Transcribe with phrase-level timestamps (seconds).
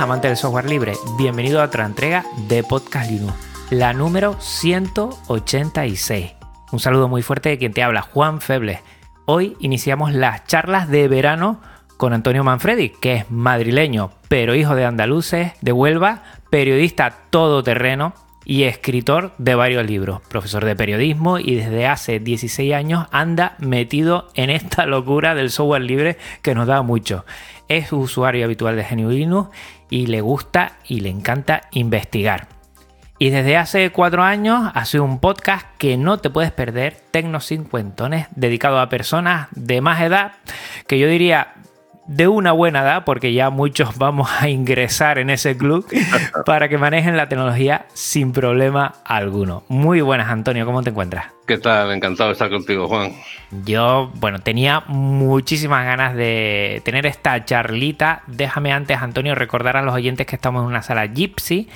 [0.00, 3.34] Amantes del software libre, bienvenido a otra entrega de Podcast Linux,
[3.68, 6.32] la número 186.
[6.72, 8.80] Un saludo muy fuerte de quien te habla, Juan Febles.
[9.26, 11.60] Hoy iniciamos las charlas de verano
[11.98, 18.14] con Antonio Manfredi, que es madrileño, pero hijo de andaluces, de Huelva, periodista todoterreno
[18.50, 24.26] y escritor de varios libros, profesor de periodismo y desde hace 16 años anda metido
[24.34, 27.24] en esta locura del software libre que nos da mucho
[27.68, 29.50] es usuario habitual de GNU
[29.88, 32.48] y le gusta y le encanta investigar.
[33.20, 38.26] Y desde hace cuatro años hace un podcast que no te puedes perder, Tecno Cincuentones,
[38.34, 40.32] dedicado a personas de más edad,
[40.88, 41.54] que yo diría
[42.10, 45.86] de una buena edad, porque ya muchos vamos a ingresar en ese club,
[46.44, 49.62] para que manejen la tecnología sin problema alguno.
[49.68, 51.26] Muy buenas, Antonio, ¿cómo te encuentras?
[51.46, 51.92] ¿Qué tal?
[51.92, 53.12] Encantado de estar contigo, Juan.
[53.64, 58.22] Yo, bueno, tenía muchísimas ganas de tener esta charlita.
[58.26, 61.68] Déjame antes, Antonio, recordar a los oyentes que estamos en una sala Gypsy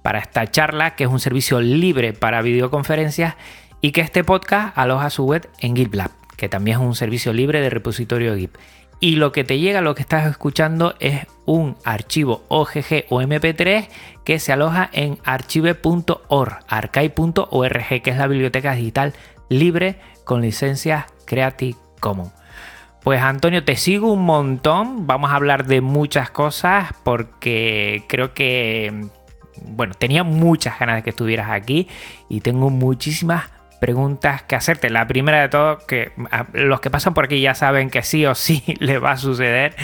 [0.00, 3.34] para esta charla, que es un servicio libre para videoconferencias
[3.82, 7.60] y que este podcast aloja su web en GitLab, que también es un servicio libre
[7.60, 8.56] de repositorio Git
[9.02, 13.88] y lo que te llega, lo que estás escuchando es un archivo OGG o MP3
[14.24, 19.12] que se aloja en archive.org, archive.org, que es la biblioteca digital
[19.48, 22.32] libre con licencias Creative Commons.
[23.02, 29.08] Pues Antonio, te sigo un montón, vamos a hablar de muchas cosas porque creo que,
[29.64, 31.88] bueno, tenía muchas ganas de que estuvieras aquí
[32.28, 33.50] y tengo muchísimas
[33.82, 34.90] preguntas que hacerte.
[34.90, 36.12] La primera de todo, que
[36.52, 39.74] los que pasan por aquí ya saben que sí o sí le va a suceder,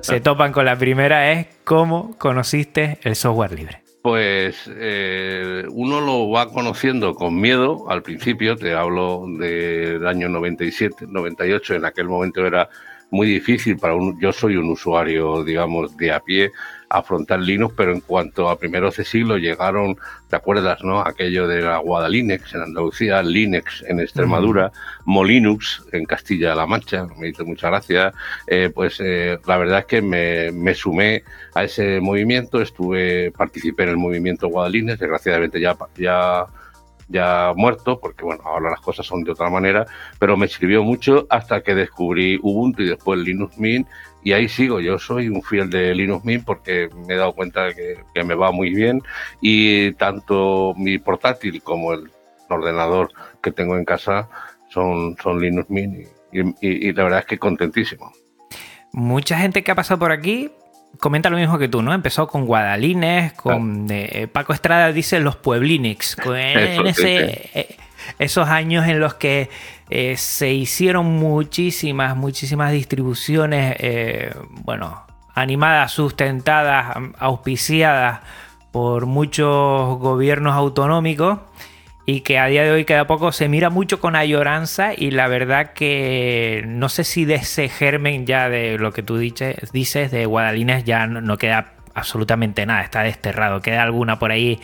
[0.00, 3.80] se topan con la primera, es cómo conociste el software libre.
[4.02, 11.06] Pues eh, uno lo va conociendo con miedo al principio, te hablo del año 97,
[11.08, 12.68] 98, en aquel momento era
[13.12, 16.50] muy difícil para un, yo soy un usuario, digamos, de a pie,
[16.88, 19.96] afrontar Linux, pero en cuanto a primeros de siglo llegaron,
[20.28, 21.00] ¿te acuerdas, no?
[21.00, 24.70] Aquello de la Guadalinux en Andalucía, Linux en Extremadura,
[25.04, 28.12] Molinux en Castilla-La Mancha, me hizo mucha gracia.
[28.46, 31.24] Eh, pues eh, la verdad es que me, me, sumé
[31.54, 36.46] a ese movimiento, estuve, participé en el movimiento Guadalinux, desgraciadamente ya, ya
[37.08, 39.86] ya muerto, porque bueno, ahora las cosas son de otra manera,
[40.18, 43.86] pero me sirvió mucho hasta que descubrí Ubuntu y después Linux Mint
[44.24, 47.74] y ahí sigo, yo soy un fiel de Linux Mint porque me he dado cuenta
[47.74, 49.02] que, que me va muy bien.
[49.42, 52.10] Y tanto mi portátil como el
[52.48, 53.10] ordenador
[53.42, 54.28] que tengo en casa
[54.70, 58.12] son, son Linux Mint y, y, y la verdad es que contentísimo.
[58.92, 60.50] Mucha gente que ha pasado por aquí
[60.98, 61.92] comenta lo mismo que tú, ¿no?
[61.92, 67.76] Empezó con Guadalines, con eh, Paco Estrada dice los Pueblinix, en ese, eh,
[68.18, 69.50] esos años en los que
[69.90, 73.76] eh, se hicieron muchísimas, muchísimas distribuciones,
[74.64, 78.20] bueno, animadas, sustentadas, auspiciadas
[78.72, 81.38] por muchos gobiernos autonómicos
[82.06, 83.32] y que a día de hoy queda poco.
[83.32, 88.26] Se mira mucho con ayoranza y la verdad que no sé si de ese germen
[88.26, 93.02] ya de lo que tú dices, dices de Guadalines ya no, queda absolutamente nada, está
[93.02, 94.60] desterrado, queda alguna por ahí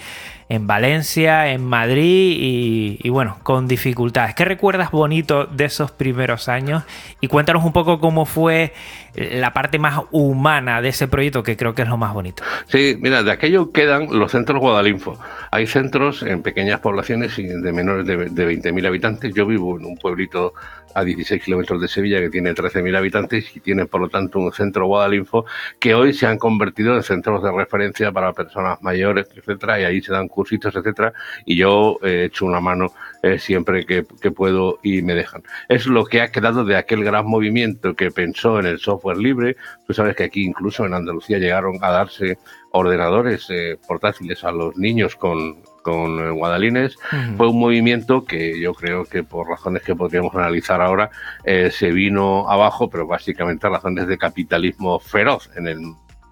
[0.51, 4.35] en Valencia, en Madrid y, y, bueno, con dificultades.
[4.35, 6.83] ¿Qué recuerdas bonito de esos primeros años?
[7.21, 8.73] Y cuéntanos un poco cómo fue
[9.15, 12.43] la parte más humana de ese proyecto, que creo que es lo más bonito.
[12.67, 15.21] Sí, mira, de aquello quedan los centros Guadalinfo.
[15.53, 19.33] Hay centros en pequeñas poblaciones de menores de, de 20.000 habitantes.
[19.33, 20.55] Yo vivo en un pueblito
[20.95, 24.53] a 16 kilómetros de Sevilla que tiene 13.000 habitantes y tiene por lo tanto un
[24.53, 25.45] centro Guadalinfo
[25.79, 30.01] que hoy se han convertido en centros de referencia para personas mayores, etcétera, y ahí
[30.03, 31.13] se dan cursitos, etcétera,
[31.45, 32.93] y yo he hecho una mano
[33.23, 35.43] eh, siempre que, que, puedo y me dejan.
[35.69, 39.57] Es lo que ha quedado de aquel gran movimiento que pensó en el software libre.
[39.87, 42.39] Tú sabes que aquí incluso en Andalucía llegaron a darse
[42.73, 46.97] ordenadores eh, portátiles a los niños con, con eh, Guadalines.
[46.97, 47.37] Uh -huh.
[47.37, 51.11] Fue un movimiento que yo creo que por razones que podríamos analizar ahora
[51.45, 55.81] eh, se vino abajo, pero básicamente razones de capitalismo feroz en el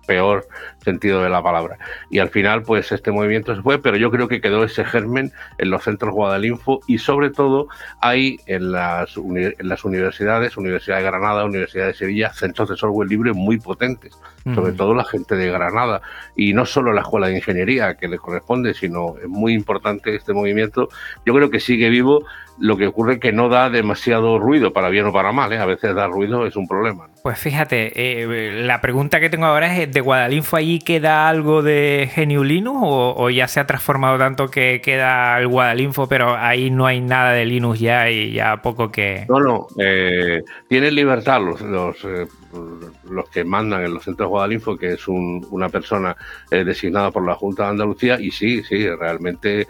[0.09, 0.49] peor
[0.83, 1.79] sentido de la palabra.
[2.11, 5.33] Y al final, pues este movimiento se fue, pero yo creo que quedó ese germen
[5.59, 7.69] en los centros Guadalinfo y sobre todo
[8.01, 12.77] hay en las, uni en las universidades, Universidad de Granada, Universidad de Sevilla, centros de
[12.77, 14.19] software libre muy potentes.
[14.55, 16.01] sobre todo la gente de Granada,
[16.35, 20.33] y no solo la Escuela de Ingeniería que le corresponde, sino es muy importante este
[20.33, 20.89] movimiento.
[21.27, 22.25] Yo creo que sigue vivo
[22.61, 25.59] lo que ocurre es que no da demasiado ruido, para bien o para mal, ¿eh?
[25.59, 27.09] a veces dar ruido es un problema.
[27.23, 32.11] Pues fíjate, eh, la pregunta que tengo ahora es, ¿de Guadalinfo allí queda algo de
[32.13, 36.87] Genio Linux o, ya se ha transformado tanto que queda el Guadalinfo, pero ahí no
[36.87, 39.27] hay nada de Linux ya y ya poco que...
[39.29, 41.97] No, no, eh, tienen libertad los, los,
[43.11, 46.17] los, que mandan en los centros de Guadalinfo, que es una persona
[46.51, 49.67] designada por la Junta de Andalucía, y sí, sí, realmente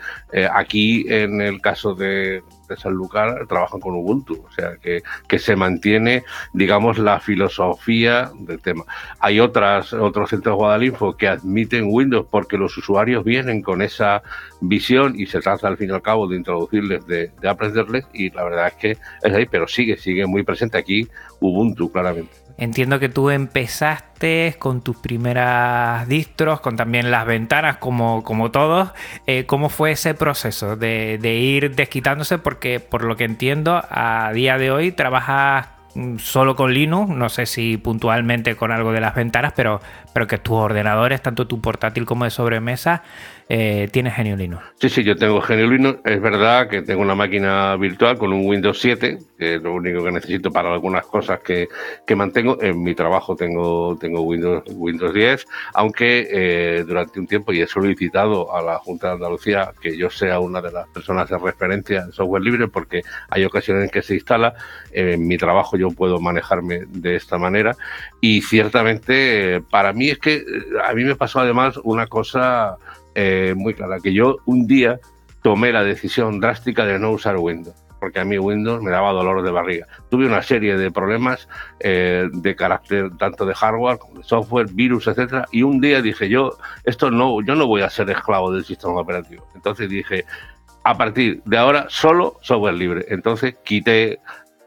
[0.52, 5.56] aquí en el caso de de Sanlúcar trabajan con Ubuntu, o sea que, que, se
[5.56, 8.84] mantiene, digamos, la filosofía del tema.
[9.20, 14.22] Hay otras, otros centros Guadalinfo que admiten Windows porque los usuarios vienen con esa
[14.60, 18.30] visión y se trata al fin y al cabo de introducirles, de, de aprenderles y
[18.30, 18.90] la verdad es que
[19.22, 21.08] es ahí, pero sigue, sigue muy presente aquí
[21.40, 22.47] Ubuntu, claramente.
[22.58, 28.90] Entiendo que tú empezaste con tus primeras distros, con también las ventanas, como, como todos.
[29.28, 32.38] Eh, ¿Cómo fue ese proceso de, de, ir desquitándose?
[32.38, 37.28] Porque por lo que entiendo, a día de hoy trabajas mm, solo con Linux, no
[37.28, 39.80] sé si puntualmente con algo de las ventanas, pero,
[40.12, 43.04] pero que tus ordenadores, tanto tu portátil como de sobremesa,
[43.50, 44.62] eh, tienes Genio Linux.
[44.78, 46.00] Sí, sí, yo tengo Genio Linux.
[46.04, 50.04] Es verdad que tengo una máquina virtual con un Windows 7, que es lo único
[50.04, 51.68] que necesito para algunas cosas que,
[52.14, 52.60] mantengo.
[52.60, 57.66] En mi trabajo tengo, tengo Windows, Windows 10, aunque eh, durante un tiempo y he
[57.66, 62.02] solicitado a la Junta de Andalucía que yo sea una de las personas de referencia
[62.02, 63.00] en software libre, porque
[63.30, 64.54] hay ocasiones en que se instala.
[64.92, 67.74] En mi trabajo yo puedo manejarme de esta manera.
[68.20, 70.44] Y ciertamente, para mí es que eh,
[70.84, 72.76] a mí me pasó además una cosa
[73.14, 74.98] eh, muy clara, que yo un día
[75.42, 79.42] tomé la decisión drástica de no usar Windows, porque a mí Windows me daba dolor
[79.42, 79.86] de barriga.
[80.10, 81.48] Tuve una serie de problemas
[81.80, 86.28] eh, de carácter tanto de hardware como de software, virus, etcétera, y un día dije
[86.28, 89.46] yo, esto no, yo no voy a ser esclavo del sistema operativo.
[89.54, 90.24] Entonces dije,
[90.84, 93.04] a partir de ahora solo software libre.
[93.08, 94.20] Entonces quité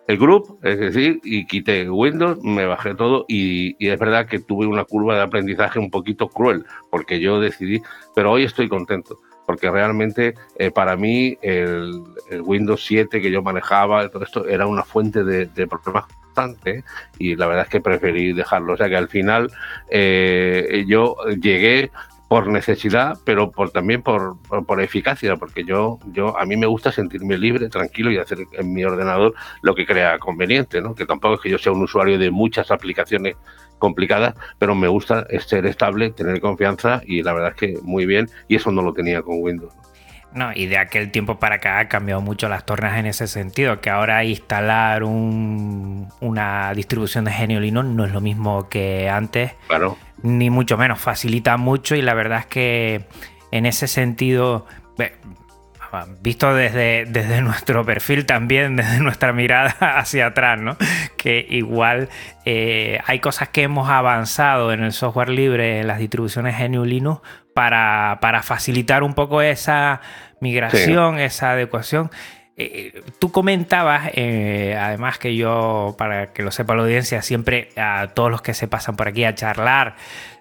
[0.08, 4.66] el group, es decir, y quité Windows, me bajé todo y, es verdad que tuve
[4.66, 7.82] una curva de aprendizaje un poquito cruel, porque yo decidí,
[8.16, 12.02] pero hoy estoy contento, porque realmente eh, para mí el,
[12.42, 16.84] Windows 7 que yo manejaba, todo esto era una fuente de, problemas constante
[17.20, 18.74] y la verdad es que preferí dejarlo.
[18.74, 19.52] O sea que al final
[19.90, 21.92] eh, yo llegué
[22.32, 26.90] por necesidad, pero por también por, por, eficacia, porque yo, yo a mí me gusta
[26.90, 30.96] sentirme libre, tranquilo y hacer en mi ordenador lo que crea conveniente, ¿no?
[30.96, 33.36] Que tampoco es que yo sea un usuario de muchas aplicaciones
[33.80, 38.30] complicadas, pero me gusta ser estable, tener confianza y la verdad es que muy bien
[38.48, 39.74] y eso no lo tenía con Windows.
[40.34, 43.82] No, y de aquel tiempo para acá ha cambiado mucho las tornas en ese sentido,
[43.82, 49.52] que ahora instalar un, una distribución de Genio Linux no es lo mismo que antes.
[49.68, 53.06] Claro ni mucho menos, facilita mucho y la verdad es que
[53.52, 54.66] en ese sentido,
[56.22, 60.78] visto desde, desde nuestro perfil también, desde nuestra mirada hacia atrás, ¿no?
[61.18, 62.10] que igual
[62.46, 67.22] eh, hay cosas que hemos avanzado en el software libre, en las distribuciones GNU Linux,
[67.54, 70.02] para, para facilitar un poco esa
[70.40, 72.10] migración, esa adecuación.
[72.62, 78.10] Eh, tú comentabas, eh, además que yo, para que lo sepa la audiencia, siempre a
[78.14, 79.96] todos los que se pasan por aquí a charlar,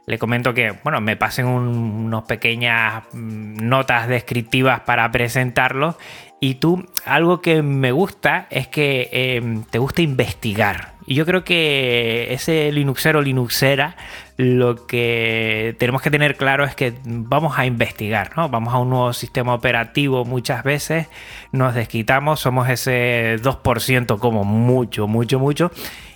[0.07, 5.97] le comento que, bueno, me pasen unas pequeñas mm, notas descriptivas para presentarlo.
[6.41, 10.95] Y tú, algo que me gusta es que em, te gusta investigar.
[11.07, 13.97] Y yo creo que ese Linuxero, Linuxera,
[14.41, 18.49] lo que tenemos que tener claro es que vamos a investigar, ¿no?
[18.49, 21.09] Vamos a un nuevo sistema operativo muchas veces,
[21.53, 25.71] nos desquitamos, somos ese 2% como mucho, mucho, mucho,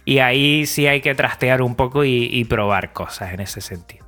[0.07, 4.03] y ahí sí hay que trastear un poco y, probar cosas en ese sentido.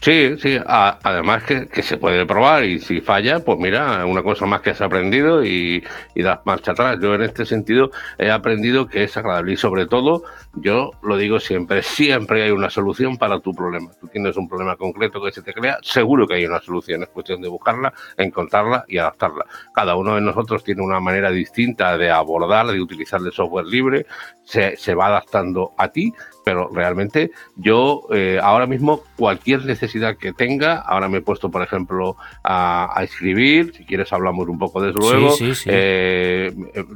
[0.00, 4.60] Sí, sí, además que, se puede probar y si falla, pues mira, una cosa más
[4.60, 5.82] que has aprendido y,
[6.14, 6.98] y das marcha atrás.
[7.02, 10.22] Yo en este sentido he aprendido que es agradable y sobre todo,
[10.54, 13.90] yo lo digo siempre, siempre hay una solución para tu problema.
[14.00, 17.08] Tú tienes un problema concreto que se te crea, seguro que hay una solución, es
[17.08, 19.46] cuestión de buscarla, encontrarla y adaptarla.
[19.74, 24.06] Cada uno de nosotros tiene una manera distinta de abordar, de utilizar el software libre,
[24.44, 26.12] se, se va adaptando a ti
[26.48, 31.60] pero realmente yo eh, ahora mismo cualquier necesidad que tenga, ahora me he puesto, por
[31.60, 35.34] ejemplo, a, escribir, si quieres hablamos un poco de eso luego,
[35.66, 36.50] eh,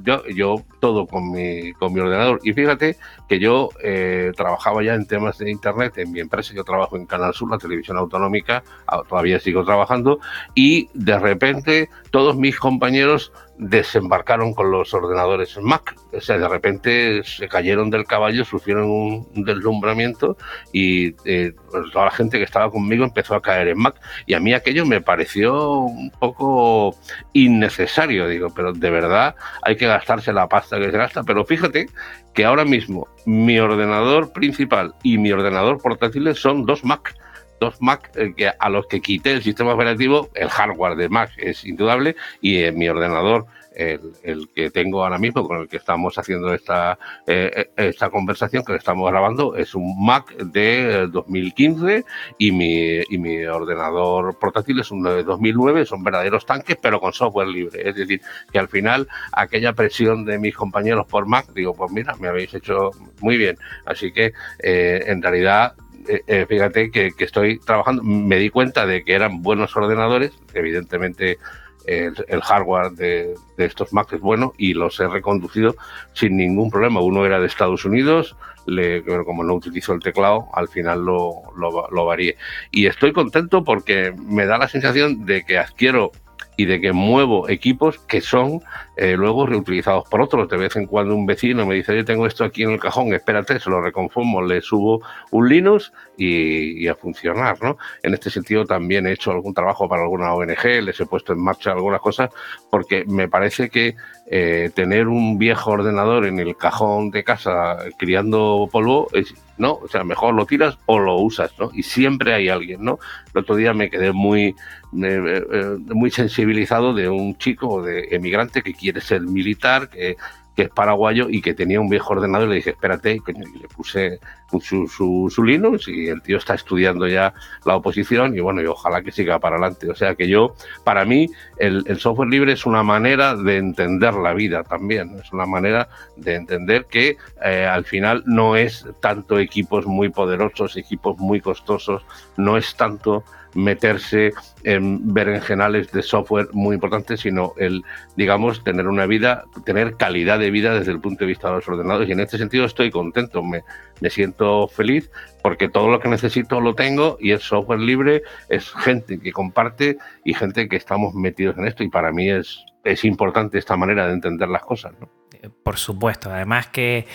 [0.04, 2.40] yo, yo todo con mi, con mi ordenador.
[2.42, 2.96] Y fíjate
[3.28, 7.04] que yo eh, trabajaba ya en temas de Internet en mi empresa, yo trabajo en
[7.04, 10.18] Canal Sur, la televisión autonómica, ah, todavía sigo trabajando,
[10.54, 15.94] y de repente todos mis compañeros desembarcaron con los ordenadores Mac.
[16.12, 20.36] O sea, de repente se cayeron del caballo, sufrieron un, deslumbramiento
[20.72, 24.00] y eh, pues, toda la gente que estaba conmigo empezó a caer en Mac.
[24.26, 26.96] Y a mí aquello me pareció un poco
[27.32, 31.22] innecesario, digo, pero de verdad hay que gastarse la pasta que se gasta.
[31.22, 31.86] Pero fíjate
[32.34, 37.14] que ahora mismo mi ordenador principal y mi ordenador portátil son dos Mac
[37.62, 41.64] dos Mac eh, a los que quité el sistema operativo, el hardware de Mac es
[41.64, 46.52] indudable y en mi ordenador el, que tengo ahora mismo, con el que estamos haciendo
[46.52, 52.04] esta, eh, esta conversación, que estamos grabando, es un Mac de 2015
[52.38, 57.12] y mi, y mi ordenador portátil es uno de 2009, son verdaderos tanques, pero con
[57.12, 57.88] software libre.
[57.88, 58.20] Es decir,
[58.52, 62.52] que al final aquella presión de mis compañeros por Mac, digo, pues mira, me habéis
[62.54, 62.90] hecho
[63.20, 63.56] muy bien.
[63.86, 65.74] Así que eh, en realidad
[66.08, 71.38] eh, eh, fíjate que, estoy trabajando, me di cuenta de que eran buenos ordenadores, evidentemente
[71.86, 75.74] el, hardware de, estos Macs es bueno y los he reconducido
[76.12, 77.00] sin ningún problema.
[77.00, 81.88] Uno era de Estados Unidos, le, como no utilizo el teclado, al final lo, lo,
[81.90, 82.36] lo varié.
[82.70, 86.12] Y estoy contento porque me da la sensación de que adquiero
[86.56, 88.60] y de que muevo equipos que son
[88.96, 90.48] eh, luego reutilizados por otros.
[90.48, 93.12] De vez en cuando un vecino me dice, yo tengo esto aquí en el cajón,
[93.14, 97.56] espérate, se lo reconformo, le subo un Linux y, a funcionar.
[97.62, 97.78] ¿no?
[98.02, 101.42] En este sentido también he hecho algún trabajo para alguna ONG, les he puesto en
[101.42, 102.30] marcha algunas cosas,
[102.70, 103.94] porque me parece que
[104.26, 109.74] eh, tener un viejo ordenador en el cajón de casa criando polvo es ¿no?
[109.74, 111.70] O sea, mejor lo tiras o lo usas, ¿no?
[111.72, 112.98] Y siempre hay alguien, ¿no?
[113.32, 114.56] El otro día me quedé muy,
[115.02, 120.16] eh, muy sensibilizado de un chico de emigrante que quiere ser militar, que
[120.54, 123.68] que es paraguayo y que tenía un viejo ordenador y le dije, espérate, y le
[123.68, 124.20] puse
[124.60, 127.32] su, su, su, Linux y el tío está estudiando ya
[127.64, 129.90] la oposición y bueno, y ojalá que siga para adelante.
[129.90, 134.34] O sea que yo, para mí, el, software libre es una manera de entender la
[134.34, 139.86] vida también, es una manera de entender que eh, al final no es tanto equipos
[139.86, 142.02] muy poderosos, equipos muy costosos,
[142.36, 144.32] no es tanto meterse
[144.64, 147.82] en berenjenales de software muy importantes, sino el,
[148.16, 151.68] digamos, tener una vida, tener calidad de vida desde el punto de vista de los
[151.68, 152.08] ordenadores.
[152.08, 153.62] Y en este sentido estoy contento, me,
[154.00, 155.10] me siento feliz
[155.42, 159.98] porque todo lo que necesito lo tengo y es software libre, es gente que comparte
[160.24, 164.06] y gente que estamos metidos en esto y para mí es, es importante esta manera
[164.06, 164.92] de entender las cosas.
[165.00, 165.21] ¿no?
[165.62, 166.32] Por supuesto.
[166.32, 167.06] Además que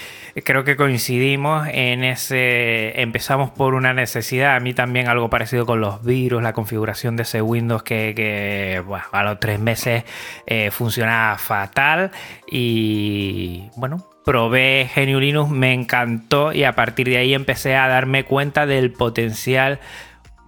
[0.44, 3.02] creo que coincidimos en ese...
[3.02, 4.56] Empezamos por una necesidad.
[4.56, 9.24] A mí también algo parecido con los virus, la configuración de ese Windows que, a
[9.24, 10.04] los tres meses
[10.46, 12.12] eh, funcionaba fatal.
[12.50, 18.26] Y bueno, probé GNU Linux, me encantó y a partir de ahí empecé a darme
[18.26, 19.80] cuenta del potencial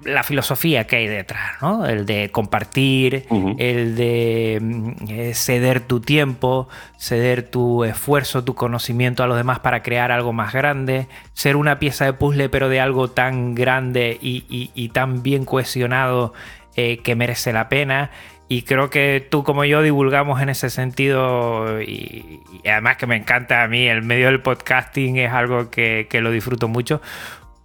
[0.03, 1.85] la filosofía que hay detrás, ¿no?
[1.85, 3.25] El de compartir,
[3.57, 9.59] el de mm, eh, ceder tu tiempo, ceder tu esfuerzo, tu conocimiento a los demás
[9.59, 14.17] para crear algo más grande, ser una pieza de puzzle pero de algo tan grande
[14.21, 16.33] y, tan bien cohesionado
[16.75, 18.11] eh, que merece la pena.
[18.51, 23.63] Y creo que tú como yo divulgamos en ese sentido y, además que me encanta
[23.63, 26.99] a mí, el medio del podcasting es algo que, que lo disfruto mucho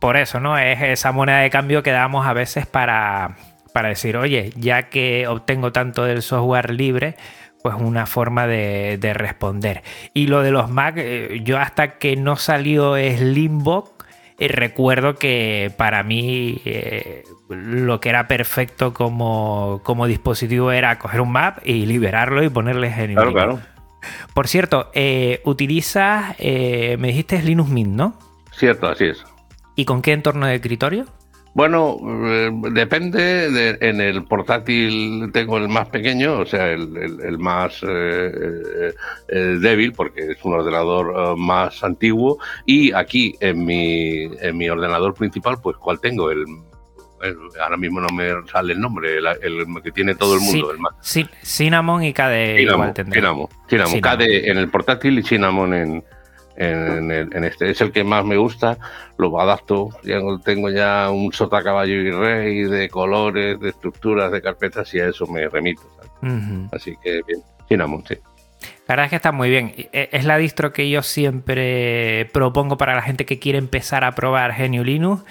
[0.05, 0.59] por eso, ¿no?
[0.59, 3.37] Es esa moneda de cambio que damos a veces para,
[3.73, 7.17] para decir, oye, ya que obtengo tanto del software libre,
[7.63, 9.83] pues una forma de, responder.
[10.13, 13.93] Y lo de los Mac, eh, yo hasta que no salió Slimbox,
[14.39, 21.23] eh, recuerdo que para mí eh, lo que era perfecto como, como, dispositivo era coger
[21.23, 23.61] un Mac y liberarlo y ponerle en Claro, claro.
[24.35, 24.91] Por cierto,
[25.45, 28.19] utilizas, me dijiste Linux Mint, ¿no?
[28.53, 29.25] Cierto, así es.
[29.77, 31.07] ¿Y con qué entorno de escritorio?
[31.55, 33.79] Bueno, eh, depende.
[33.81, 38.93] en el portátil tengo el más pequeño, o sea, el, más eh,
[39.29, 42.39] eh, débil, porque es un ordenador más antiguo.
[42.67, 46.33] Y aquí, en mi, en mi ordenador principal, pues, ¿cuál tengo?
[46.33, 46.45] El,
[47.63, 50.73] ahora mismo no me sale el nombre, el, que tiene todo el mundo.
[50.73, 50.95] el más.
[51.43, 52.59] Cinnamon y KDE.
[52.59, 56.05] Cinnamon, Cinnamon, Cinnamon, KDE en el portátil y Cinnamon en,
[56.57, 57.71] en, este.
[57.71, 58.79] Es el que más me gusta,
[59.19, 59.91] lo adapto.
[60.03, 65.01] Ya tengo ya un sota caballo y rey de colores, de estructuras, de carpetas y
[65.01, 65.83] a eso me remito.
[66.73, 68.17] Así que bien, Cinnamon, sí.
[68.87, 69.73] La verdad es que está muy bien.
[69.77, 74.13] E, es la distro que yo siempre propongo para la gente que quiere empezar a
[74.13, 75.25] probar GNU Linux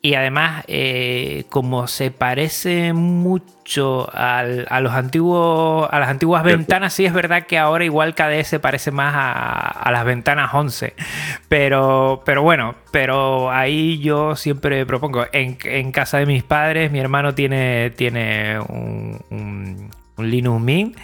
[0.00, 4.44] y además, eh, como se parece mucho a,
[4.80, 8.92] los antiguos, a las antiguas ventanas, sí es verdad que ahora igual KDE se parece
[8.92, 10.94] más a, las ventanas 11.
[11.48, 15.26] Pero, pero bueno, pero ahí yo siempre propongo.
[15.32, 20.96] En, casa de mis padres, mi hermano tiene, tiene un, un, Linux Mint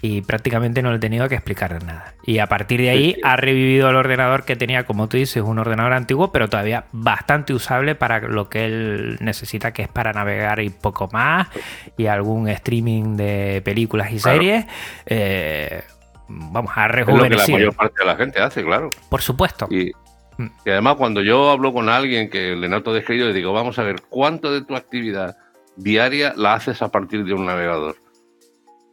[0.00, 2.14] y prácticamente no le he tenido que explicar nada.
[2.24, 5.58] Y a partir de ahí ha revivido el ordenador que tenía, como tú dices, un
[5.58, 10.60] ordenador antiguo, pero todavía bastante usable para lo que él necesita, que es para navegar
[10.60, 11.48] y poco más,
[11.96, 14.66] y algún streaming de películas y series.
[15.06, 15.82] Eh,
[16.28, 17.36] vamos, a rejuvenecido.
[17.36, 18.90] Es lo que la mayor parte de la gente hace, claro.
[19.08, 19.66] Por supuesto.
[19.70, 19.90] Y,
[20.64, 23.82] y además cuando yo hablo con alguien que le noto descrito, le digo, vamos a
[23.82, 25.36] ver, ¿cuánto de tu actividad
[25.76, 27.96] diaria la haces a partir de un navegador?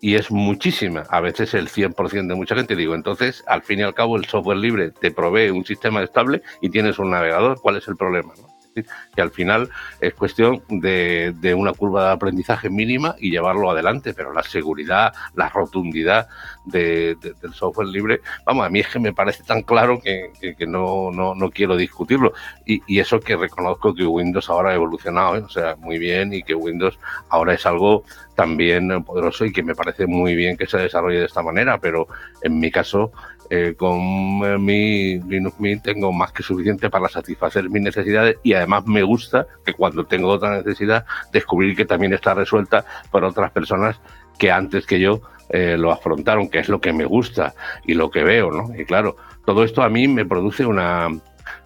[0.02, 2.76] Y es muchísima, a veces el 100% de mucha gente.
[2.76, 6.42] Digo, entonces, al fin y al cabo, el software libre te provee un sistema estable
[6.62, 7.60] y tienes un navegador.
[7.62, 8.34] ¿Cuál es el problema?
[8.76, 9.70] Que al final
[10.02, 15.48] es cuestión de, una curva de aprendizaje mínima y llevarlo adelante, pero la seguridad, la
[15.50, 16.28] rotundidad
[16.66, 17.18] del
[17.54, 21.78] software libre, vamos, a mí es que me parece tan claro que, no, no, quiero
[21.78, 22.34] discutirlo.
[22.66, 25.40] Y, eso que reconozco que Windows ahora ha evolucionado, ¿eh?
[25.40, 26.98] o sea, muy bien, y que Windows
[27.30, 28.04] ahora es algo
[28.36, 32.08] también poderoso y que me parece muy bien que se desarrolle de esta manera, pero
[32.42, 33.12] en mi caso
[33.50, 34.00] eh, con
[34.44, 39.04] eh, mi Linux Mint tengo más que suficiente para satisfacer mis necesidades y además me
[39.04, 44.00] gusta que cuando tengo otra necesidad descubrir que también está resuelta por otras personas
[44.38, 47.54] que antes que yo eh, lo afrontaron, que es lo que me gusta
[47.86, 48.76] y lo que veo, ¿no?
[48.76, 51.08] Y claro, todo esto a mí me produce una,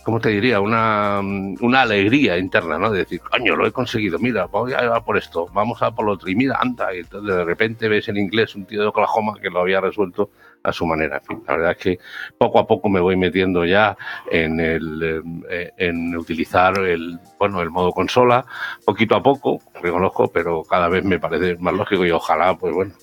[0.04, 0.60] ¿cómo te diría?
[0.60, 2.92] Una, una alegría interna, ¿no?
[2.92, 6.12] De decir, coño, lo he conseguido, mira, voy a por esto, vamos a por lo
[6.12, 9.36] otro, y mira, anda, y entonces de repente ves en inglés un tío de Oklahoma
[9.42, 10.30] que lo había resuelto
[10.64, 11.18] a su manera.
[11.18, 12.00] En fin, la verdad es que
[12.38, 13.98] poco a poco me voy metiendo ya
[14.32, 18.46] en el eh, en utilizar el bueno el modo consola,
[18.86, 22.94] poquito a poco, reconozco, pero cada vez me parece más lógico y ojalá, pues bueno,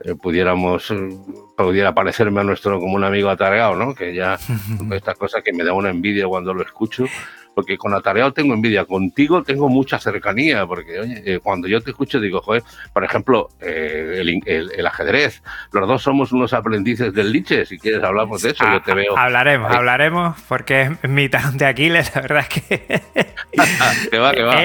[0.00, 1.08] eh, pudiéramos eh,
[1.56, 3.94] pudiera parecerme a nuestro como un amigo atareado, ¿no?
[3.94, 4.38] Que ya
[4.92, 7.04] estas cosas que me da una envidia cuando lo escucho
[7.54, 11.90] porque con Atareado tengo envidia, contigo tengo mucha cercanía, porque oye, eh, cuando yo te
[11.90, 15.42] escucho digo, joder, por ejemplo, eh, el, ajedrez,
[15.72, 19.16] los dos somos unos aprendices del liche, si quieres hablamos de eso, yo te veo.
[19.16, 23.02] Hablaremos, hablaremos, porque es mi talón de Aquiles, la verdad es que...
[24.10, 24.54] que va, que va.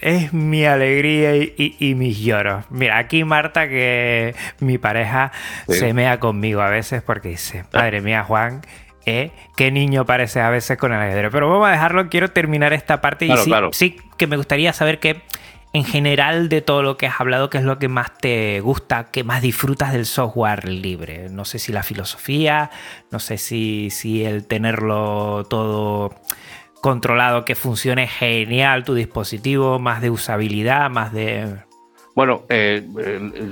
[0.00, 2.64] Es, mi alegría y, mis lloros.
[2.70, 5.32] Mira, aquí Marta, que mi pareja
[5.68, 8.62] se mea conmigo a veces porque dice, madre mía, Juan,
[9.06, 9.30] ¿eh?
[9.56, 11.30] qué niño parece a veces con el ajedrez.
[11.32, 15.00] Pero vamos a dejarlo, quiero terminar esta parte y sí, sí que me gustaría saber
[15.00, 15.22] que
[15.74, 19.10] en general de todo lo que has hablado, qué es lo que más te gusta,
[19.10, 21.28] qué más disfrutas del software libre.
[21.30, 22.70] No sé si la filosofía,
[23.10, 26.14] no sé si, si el tenerlo todo
[26.80, 31.56] controlado, que funcione genial tu dispositivo, más de usabilidad, más de...
[32.14, 32.86] Bueno, eh,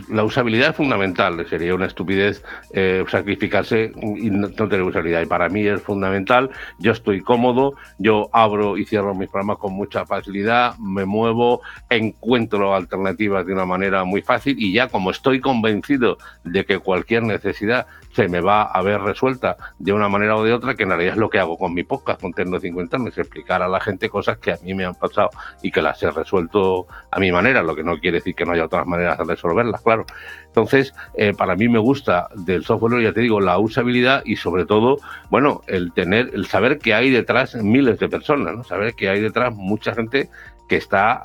[0.08, 1.44] la usabilidad es fundamental.
[1.48, 5.22] Sería una estupidez eh, sacrificarse y no, tener usabilidad.
[5.22, 6.50] Y para mí es fundamental.
[6.78, 12.74] Yo estoy cómodo, yo abro y cierro mis programas con mucha facilidad, me muevo, encuentro
[12.74, 17.86] alternativas de una manera muy fácil y ya como estoy convencido de que cualquier necesidad
[18.12, 21.14] se me va a ver resuelta de una manera o de otra, que en realidad
[21.14, 24.08] es lo que hago con mi podcast, con Tecno 50 años, explicar a la gente
[24.08, 25.30] cosas que a mí me han pasado
[25.62, 28.52] y que las he resuelto a mi manera, lo que no quiere decir que no
[28.52, 30.04] haya otras maneras de resolverlas, claro.
[30.46, 34.66] Entonces, eh, para mí me gusta del software, ya te digo, la usabilidad y sobre
[34.66, 34.98] todo,
[35.30, 38.64] bueno, el tener, el saber que hay detrás miles de personas, ¿no?
[38.64, 40.28] Saber que hay detrás mucha gente
[40.68, 41.22] que está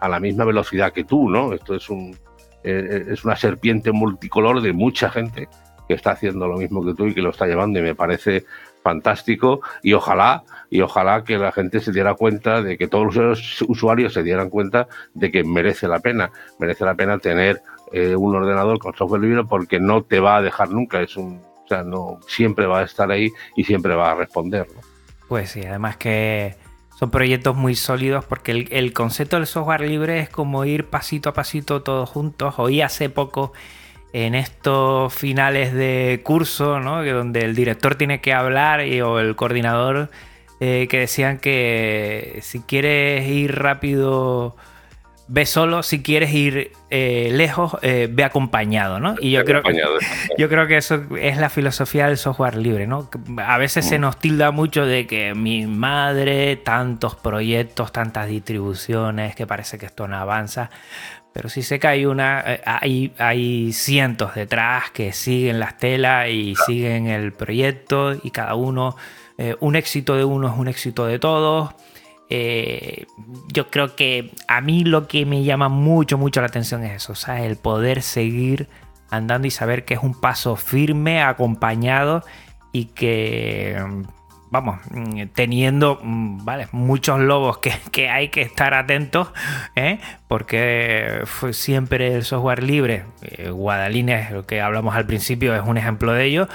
[0.00, 1.52] a la misma velocidad que tú, ¿no?
[1.52, 2.16] Esto es un,
[2.62, 5.48] eh, es una serpiente multicolor de mucha gente
[5.88, 8.44] que está haciendo lo mismo que tú y que lo está llevando y me parece
[8.82, 13.62] fantástico y ojalá y ojalá que la gente se diera cuenta de que todos los
[13.62, 16.30] usuarios se dieran cuenta de que merece la pena.
[16.58, 20.42] Merece la pena tener eh, un ordenador con software libre porque no te va a
[20.42, 24.10] dejar nunca es un o sea no siempre va a estar ahí y siempre va
[24.10, 24.66] a responder
[25.28, 26.56] pues sí además que
[26.98, 31.30] son proyectos muy sólidos porque el, el concepto del software libre es como ir pasito
[31.30, 33.52] a pasito todos juntos oí hace poco
[34.14, 37.02] en estos finales de curso, ¿no?
[37.02, 40.08] Que donde el director tiene que hablar y, o el coordinador
[40.60, 44.54] eh, que decían que si quieres ir rápido,
[45.26, 49.16] ve solo, si quieres ir eh, lejos, eh, ve acompañado, ¿no?
[49.20, 49.62] Y yo creo,
[50.38, 53.10] yo creo que eso es la filosofía del software libre, ¿no?
[53.38, 59.44] A veces se nos tilda mucho de que mi madre, tantos proyectos, tantas distribuciones, que
[59.44, 60.70] parece que esto no avanza.
[61.34, 66.28] Pero si sé que hay una, eh, hay, hay cientos detrás que siguen las telas
[66.30, 68.94] y siguen el proyecto y cada uno,
[69.36, 71.74] eh, un éxito de uno es un éxito de todos.
[72.30, 73.06] Eh,
[73.52, 77.16] yo creo que a mí lo que me llama mucho, mucho la atención es eso,
[77.16, 78.68] sea, el poder seguir
[79.10, 82.22] andando y saber que es un paso firme, acompañado
[82.70, 83.76] y que
[84.54, 89.32] vamos, mm, teniendo, mm, vale, muchos lobos que, hay que estar atentos,
[89.74, 89.98] ¿eh?
[90.28, 95.76] porque fue siempre el software libre, eh, Guadalines, lo que hablamos al principio, es un
[95.76, 96.48] ejemplo de ello,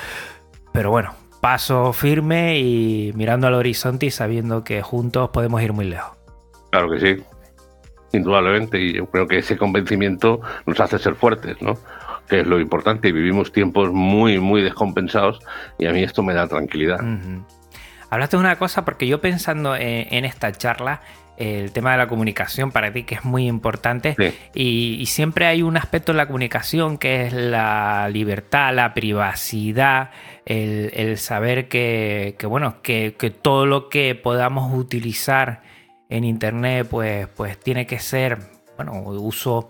[0.72, 5.86] pero bueno, paso firme y mirando al horizonte y sabiendo que juntos podemos ir muy
[5.86, 6.16] lejos.
[6.72, 7.24] Claro que sí,
[8.14, 11.74] indudablemente, y yo creo que ese convencimiento nos hace ser fuertes, ¿no?
[12.30, 15.42] Que es lo importante, y vivimos tiempos muy, muy descompensados,
[15.78, 17.02] y a mí esto me da tranquilidad.
[18.10, 21.02] Hablaste de una cosa, porque yo pensando en, esta charla,
[21.38, 24.16] el tema de la comunicación para ti que es muy importante
[24.54, 30.10] y, siempre hay un aspecto en la comunicación que es la libertad, la privacidad,
[30.46, 35.62] el, saber que, bueno, que, que, todo lo que podamos utilizar
[36.10, 38.40] en internet pues, pues tiene que ser,
[38.76, 39.70] bueno, uso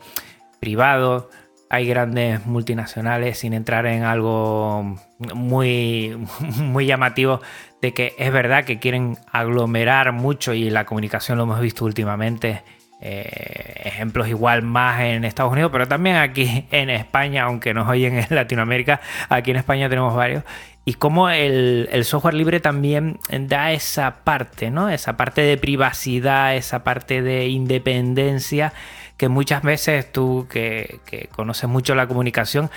[0.60, 1.30] privado.
[1.70, 4.98] Hay grandes multinacionales, sin entrar en algo
[5.36, 6.18] muy,
[6.58, 7.42] muy llamativo,
[7.82, 12.64] de que es verdad que quieren aglomerar mucho y la comunicación lo hemos visto últimamente.
[13.02, 18.18] Eh, ejemplos igual más en Estados Unidos, pero también aquí en España, aunque nos oyen
[18.18, 20.44] en Latinoamérica, aquí en España tenemos varios
[20.90, 24.90] y cómo el, software libre también da esa parte, ¿no?
[24.90, 28.74] Esa parte de privacidad, esa parte de independencia
[29.20, 31.02] que muchas veces tú que,
[31.36, 32.72] conoces mucho la comunicación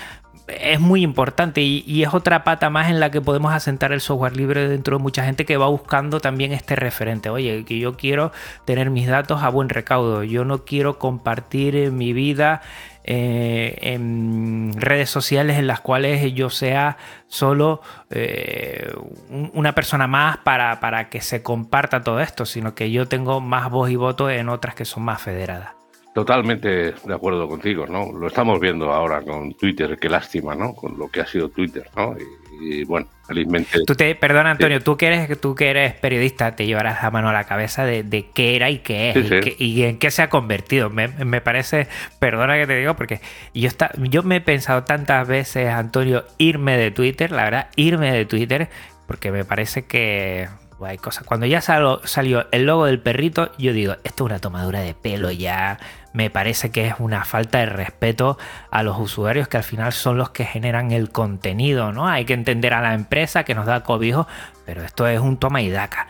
[0.48, 4.36] es muy importante y, es otra pata más en la que podemos asentar el software
[4.36, 7.30] libre dentro de mucha gente que va buscando también este referente.
[7.30, 8.32] Oye, que yo quiero
[8.64, 12.60] tener mis datos a buen recaudo, yo no quiero compartir mi vida
[13.04, 16.96] eh, en redes sociales en las cuales yo sea
[17.28, 18.92] solo eh,
[19.52, 23.70] una persona más para, para que se comparta todo esto, sino que yo tengo más
[23.70, 25.81] voz y voto en otras que son más federadas.
[26.14, 28.12] Totalmente de acuerdo contigo, ¿no?
[28.12, 30.74] Lo estamos viendo ahora con Twitter, qué lástima, ¿no?
[30.74, 32.14] Con lo que ha sido Twitter, ¿no?
[32.60, 33.82] Y, bueno, felizmente.
[33.86, 37.30] Tú te, perdona, Antonio, tú que eres, tú que eres periodista, te llevarás la mano
[37.30, 40.90] a la cabeza de, qué era y qué es y, en qué se ha convertido.
[40.90, 41.08] Me,
[41.40, 43.22] parece, perdona que te digo, porque
[43.54, 48.12] yo está, yo me he pensado tantas veces, Antonio, irme de Twitter, la verdad, irme
[48.12, 48.68] de Twitter,
[49.06, 50.46] porque me parece que
[50.84, 51.24] hay cosas.
[51.24, 55.30] Cuando ya salió el logo del perrito, yo digo, esto es una tomadura de pelo
[55.30, 55.78] ya
[56.12, 58.38] me parece que es una falta de respeto
[58.70, 62.08] a los usuarios que al final son los que generan el contenido, ¿no?
[62.08, 64.26] Hay que entender a la empresa que nos da cobijo,
[64.66, 66.08] pero esto es un toma y daca.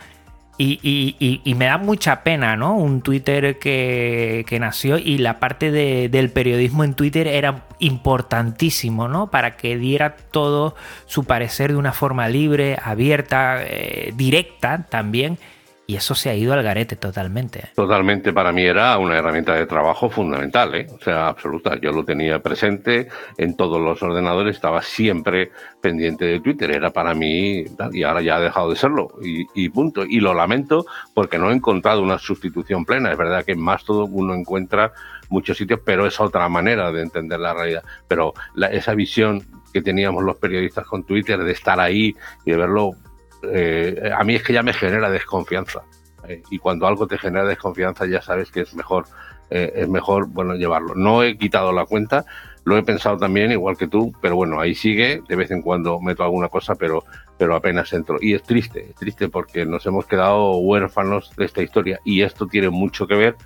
[0.58, 2.76] Y, me da mucha pena, ¿no?
[2.76, 9.28] Un Twitter que, nació y la parte del periodismo en Twitter era importantísimo, ¿no?
[9.30, 15.38] Para que diera todo su parecer de una forma libre, abierta, eh, directa también
[15.92, 17.68] y eso se ha ido al garete totalmente.
[17.74, 20.86] Totalmente, para mí era una herramienta de trabajo fundamental, ¿eh?
[20.90, 21.78] o sea, absoluta.
[21.78, 25.50] Yo lo tenía presente en todos los ordenadores, estaba siempre
[25.82, 30.06] pendiente de Twitter, era para mí, y ahora ya ha dejado de serlo, y, punto.
[30.06, 33.12] Y lo lamento porque no he encontrado una sustitución plena.
[33.12, 34.92] Es verdad que más todo uno encuentra
[35.28, 37.82] muchos sitios, pero es otra manera de entender la realidad.
[38.08, 38.32] Pero
[38.70, 42.92] esa visión que teníamos los periodistas con Twitter de estar ahí y de verlo
[43.42, 45.82] eh, a mí es que ya me genera desconfianza.
[46.28, 49.06] Eh, y cuando algo te genera desconfianza ya sabes que es mejor,
[49.50, 50.94] eh, es mejor bueno, llevarlo.
[50.94, 52.24] No he quitado la cuenta,
[52.64, 56.00] lo he pensado también, igual que tú, pero bueno, ahí sigue, de vez en cuando
[56.00, 57.04] meto alguna cosa, pero,
[57.38, 58.18] pero apenas entro.
[58.20, 62.46] Y es triste, es triste porque nos hemos quedado huérfanos de esta historia y esto
[62.46, 63.36] tiene mucho que ver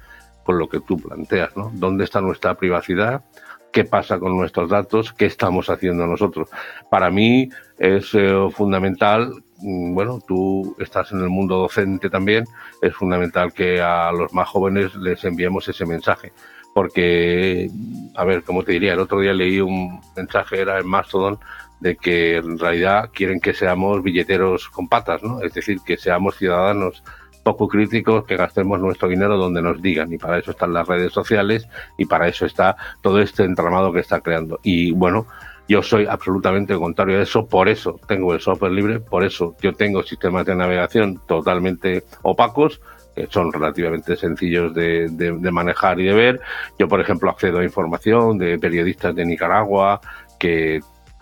[0.45, 1.73] con lo que tú planteas, ¿no?
[1.75, 3.25] ¿Dónde está nuestra privacidad?
[3.73, 6.49] qué pasa con nuestros datos, qué estamos haciendo nosotros.
[6.91, 8.17] Para mí es
[8.55, 12.45] fundamental bueno, tú estás en el mundo docente también,
[12.83, 16.33] es fundamental que a los más jóvenes les enviemos ese mensaje.
[16.75, 17.71] Porque,
[18.15, 21.39] a ver, como te diría, el otro día leí un mensaje, era en Mastodon,
[21.81, 25.41] de que en realidad quieren que seamos billeteros con patas, ¿no?
[25.41, 27.03] Es decir, que seamos ciudadanos
[27.47, 30.13] poco críticos, que gastemos nuestro dinero donde nos digan.
[30.13, 34.01] Y para eso están las redes sociales y para eso está todo este entramado que
[34.01, 34.59] está creando.
[34.65, 35.27] Y bueno,
[35.69, 39.73] yo soy absolutamente contrario a eso, por eso tengo el software libre, por eso yo
[39.73, 42.81] tengo sistemas de navegación totalmente opacos,
[43.15, 45.09] que son relativamente sencillos de,
[45.51, 46.41] manejar y de ver.
[46.79, 50.01] Yo, por ejemplo, accedo a información de periodistas de Nicaragua
[50.39, 50.81] que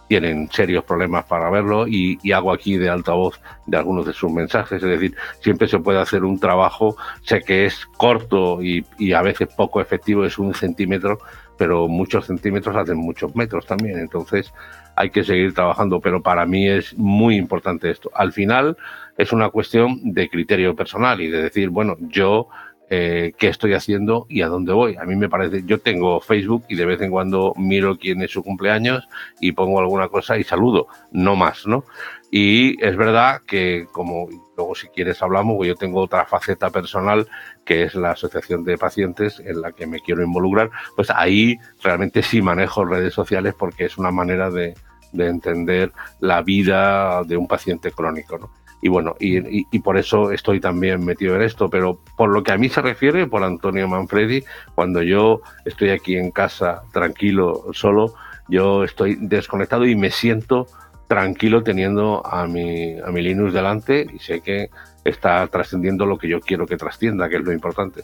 [0.09, 4.83] tienen serios problemas para verlo y, hago aquí de altavoz de algunos de sus mensajes.
[4.83, 9.23] Es decir, siempre se puede hacer un trabajo, sé que es corto y, y a
[9.23, 11.19] veces poco efectivo, es un centímetro,
[11.57, 14.53] pero muchos centímetros hacen muchos metros también, entonces
[14.97, 18.11] hay que seguir trabajando, pero para mí es muy importante esto.
[18.15, 18.77] Al final
[19.17, 22.49] es una cuestión de criterio personal y de decir, bueno, yo
[22.91, 24.97] eh, qué estoy haciendo y a dónde voy.
[24.97, 28.31] A mí me parece, yo tengo Facebook y de vez en cuando miro quién es
[28.31, 29.09] su cumpleaños
[29.41, 31.85] y pongo alguna cosa y saludo, no más, ¿no?
[32.31, 37.29] Y es verdad que, como luego si quieres hablamos, yo tengo otra faceta personal
[37.65, 42.23] que es la asociación de pacientes en la que me quiero involucrar, pues ahí realmente
[42.23, 44.75] sí manejo redes sociales porque es una manera de,
[45.13, 48.64] de entender la vida de un paciente crónico, ¿no?
[48.85, 52.59] Y bueno, y, por eso estoy también metido en esto, pero por lo que a
[52.59, 54.45] mí se refiere, por Antonio Manfredi,
[54.75, 58.13] cuando yo estoy aquí en casa tranquilo, solo,
[58.47, 60.67] yo estoy desconectado y me siento
[61.09, 64.69] tranquilo teniendo a mi, a mi Linux delante y sé que
[65.03, 68.03] está trascendiendo lo que yo quiero que trascienda, que es lo importante.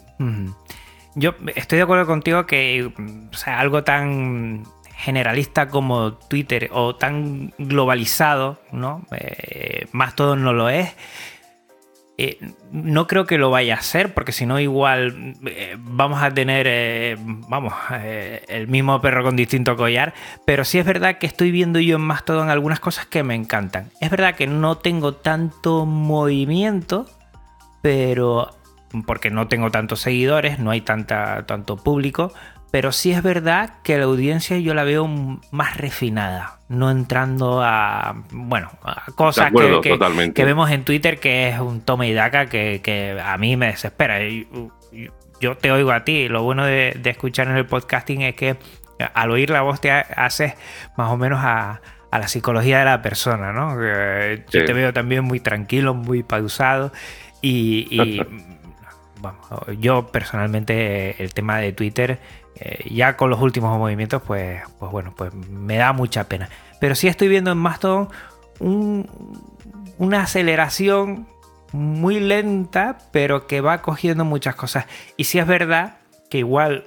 [1.13, 2.91] Yo estoy de acuerdo contigo que
[3.33, 4.63] sea, algo tan
[5.01, 9.03] generalista como Twitter o tan globalizado, ¿no?
[9.11, 10.95] Eh, más todo no lo es.
[12.17, 12.37] Eh,
[12.71, 17.17] no creo que lo vaya a hacer, porque si no, igual eh, vamos a tener,
[17.47, 17.73] vamos,
[18.47, 20.13] el mismo perro con distinto collar.
[20.45, 23.89] Pero sí es verdad que estoy viendo yo en Mastodon algunas cosas que me encantan.
[24.01, 27.07] Es verdad que no tengo tanto movimiento,
[27.81, 28.55] pero
[29.07, 32.33] porque no tengo tantos seguidores, no hay tanta, tanto público,
[32.71, 38.23] pero sí es verdad que la audiencia yo la veo más refinada, no entrando a,
[38.31, 43.37] bueno, a cosas que, vemos en Twitter que es un toma y daca que, a
[43.37, 44.19] mí me desespera.
[45.41, 48.55] Yo, te oigo a ti, lo bueno de, escuchar en el podcasting es que
[49.13, 50.53] al oír la voz te haces
[50.95, 53.73] más o menos a, la psicología de la persona, ¿no?
[54.49, 56.93] Yo te veo también muy tranquilo, muy pausado
[57.41, 58.21] y,
[59.79, 62.19] yo personalmente el tema de Twitter
[62.55, 66.49] eh, ya con los últimos movimientos, pues, pues bueno, pues me da mucha pena.
[66.79, 68.09] Pero sí estoy viendo en Mastodon
[68.59, 71.27] una aceleración
[71.71, 74.85] muy lenta, pero que va cogiendo muchas cosas.
[75.17, 75.97] Y sí es verdad
[76.29, 76.85] que igual,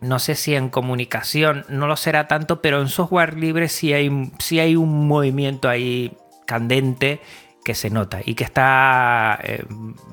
[0.00, 4.32] no sé si en comunicación no lo será tanto, pero en software libre sí hay,
[4.38, 7.20] sí hay un movimiento ahí candente
[7.68, 9.62] que se nota y que está eh,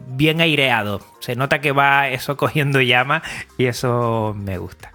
[0.10, 1.00] bien aireado.
[1.20, 3.24] Se nota que va eso cogiendo llama
[3.58, 4.92] y eso me gusta.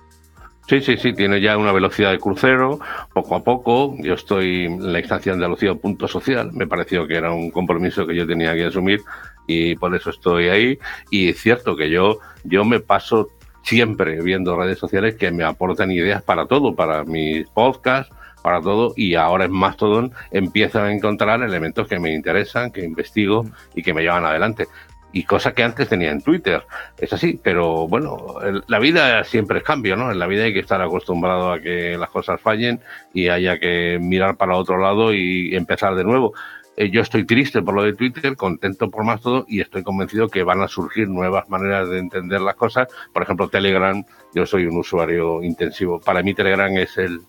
[0.68, 2.78] Sí, sí, sí, tiene ya una velocidad de crucero,
[3.14, 3.96] poco a poco.
[4.00, 6.52] Yo estoy en la instancia Andalucía punto social.
[6.52, 9.00] Me pareció que era un compromiso que yo tenía que asumir
[9.46, 10.78] y por eso estoy ahí.
[11.10, 13.30] Y es cierto que yo, yo me paso
[13.62, 18.92] siempre viendo redes sociales que me aportan ideas para todo, para mis podcasts, para todo
[18.96, 23.94] y ahora en Mastodon empiezo a encontrar elementos que me interesan, que investigo y que
[23.94, 24.66] me llevan adelante.
[25.12, 26.62] Y cosas que antes tenía en Twitter.
[26.96, 28.36] Es así, pero bueno,
[28.68, 30.12] la vida siempre es cambio, ¿no?
[30.12, 32.80] En la vida hay que estar acostumbrado a que las cosas fallen
[33.12, 36.32] y haya que mirar para otro lado y empezar de nuevo.
[36.76, 40.42] Eh, yo estoy triste por lo de Twitter, contento por Mastodon y estoy convencido que
[40.44, 42.88] van a surgir nuevas maneras de entender las cosas.
[43.12, 44.02] Por ejemplo, Telegram,
[44.34, 46.00] yo soy un usuario intensivo.
[46.00, 47.20] Para mí Telegram es el,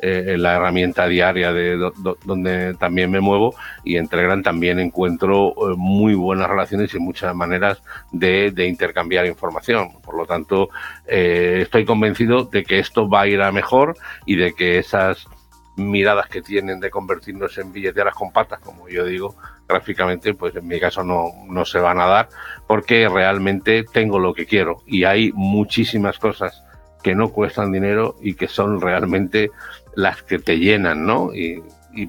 [0.00, 1.76] eh, la herramienta diaria de
[2.24, 7.34] donde también me muevo y en Telegram también encuentro eh, muy buenas relaciones y muchas
[7.34, 7.82] maneras
[8.12, 10.00] de, intercambiar información.
[10.00, 10.70] Por lo tanto,
[11.04, 15.26] eh, estoy convencido de que esto va a ir a mejor y de que esas
[15.74, 18.30] miradas que tienen de convertirnos en billeteras con
[18.62, 19.34] como yo digo
[19.68, 22.28] gráficamente, pues en mi caso no, no se van a dar
[22.66, 26.64] porque realmente tengo lo que quiero y hay muchísimas cosas
[27.02, 29.50] que no cuestan dinero y que son realmente
[29.94, 31.34] las que te llenan, ¿no?
[31.34, 31.62] Y,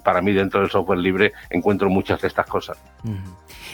[0.04, 2.78] para mí dentro del software libre encuentro muchas de estas cosas.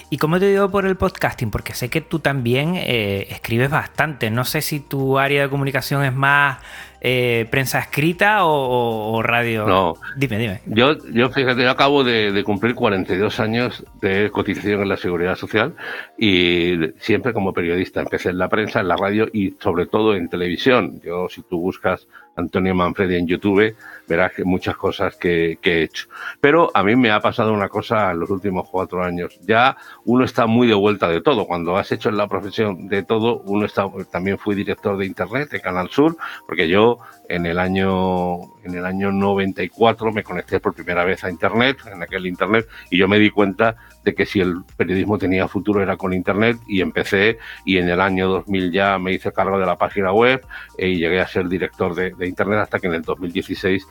[0.10, 1.50] ¿Y cómo te digo por el podcasting?
[1.50, 4.30] Porque sé que tú también eh, escribes bastante.
[4.30, 6.60] No sé si tu área de comunicación es más
[7.02, 9.68] eh, prensa escrita o, radio.
[9.68, 9.96] No.
[10.16, 10.62] Dime, dime.
[10.68, 15.76] Yo, yo fíjate, yo acabo de, cumplir 42 años de cotización en la seguridad social
[16.18, 18.02] y siempre como periodista.
[18.02, 21.02] Empecé en la prensa, en la radio y sobre todo en televisión.
[21.04, 23.76] Yo, si tú buscas Antonio Manfredi en YouTube,
[24.08, 26.08] verás que muchas cosas que, he hecho.
[26.40, 29.40] Pero a mí me ha pasado una cosa en los últimos cuatro años.
[29.42, 31.46] Ya uno está muy de vuelta de todo.
[31.46, 35.50] Cuando has hecho en la profesión de todo, uno está, también fui director de Internet,
[35.50, 40.74] de Canal Sur, porque yo en el año en el año 94 me conecté por
[40.74, 44.40] primera vez a internet en aquel internet y yo me di cuenta de que si
[44.40, 48.98] el periodismo tenía futuro era con internet y empecé y en el año 2000 ya
[48.98, 50.46] me hice cargo de la página web
[50.78, 53.88] y llegué a ser director de, de internet hasta que en el 2016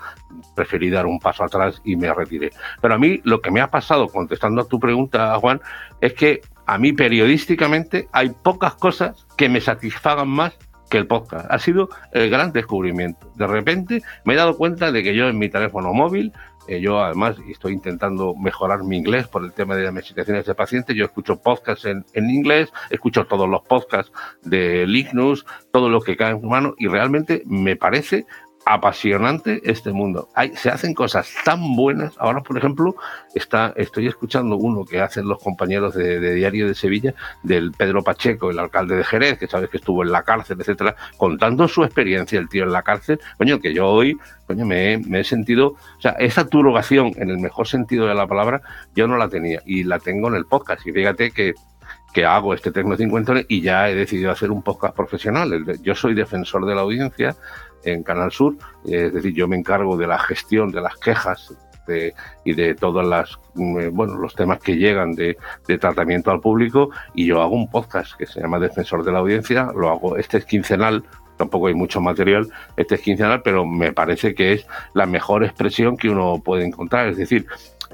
[0.54, 3.70] preferí dar un paso atrás y me retiré pero a mí lo que me ha
[3.70, 5.60] pasado contestando a tu pregunta Juan
[6.00, 10.56] es que a mí periodísticamente hay pocas cosas que me satisfagan más
[10.90, 11.46] que el podcast.
[11.50, 13.30] Ha sido el gran descubrimiento.
[13.34, 16.32] De repente me he dado cuenta de que yo en mi teléfono móvil
[16.66, 20.54] Eh, yo además estoy intentando mejorar mi inglés por el tema de las medicaciones de
[20.54, 20.96] pacientes.
[20.96, 24.12] Yo escucho podcasts en, en, inglés, escucho todos los podcasts
[24.42, 28.26] de Lignus, todo lo que cae en su mano y realmente me parece
[28.66, 30.28] apasionante este mundo.
[30.34, 32.14] Hay, se hacen cosas tan buenas.
[32.18, 32.96] Ahora, por ejemplo,
[33.34, 38.02] está, estoy escuchando uno que hacen los compañeros de, de, Diario de Sevilla, del Pedro
[38.02, 41.84] Pacheco, el alcalde de Jerez, que sabes que estuvo en la cárcel, etcétera, contando su
[41.84, 43.20] experiencia, el tío en la cárcel.
[43.38, 47.38] Coño, que yo hoy, coño, me me he sentido, o sea, esa turogación, en el
[47.38, 48.62] mejor sentido de la palabra,
[48.94, 50.86] yo no la tenía y la tengo en el podcast.
[50.86, 51.54] Y fíjate que
[52.14, 55.64] que hago este Tecno 50 y ya he decidido hacer un podcast profesional.
[55.82, 57.34] Yo soy defensor de la audiencia,
[57.84, 61.54] en Canal Sur, es decir, yo me encargo de la gestión de las quejas
[61.86, 66.90] de, y de todos las, bueno, los temas que llegan de, de, tratamiento al público
[67.14, 70.38] y yo hago un podcast que se llama Defensor de la Audiencia, lo hago, este
[70.38, 71.04] es quincenal,
[71.36, 75.96] tampoco hay mucho material, este es quincenal, pero me parece que es la mejor expresión
[75.96, 77.46] que uno puede encontrar, es decir,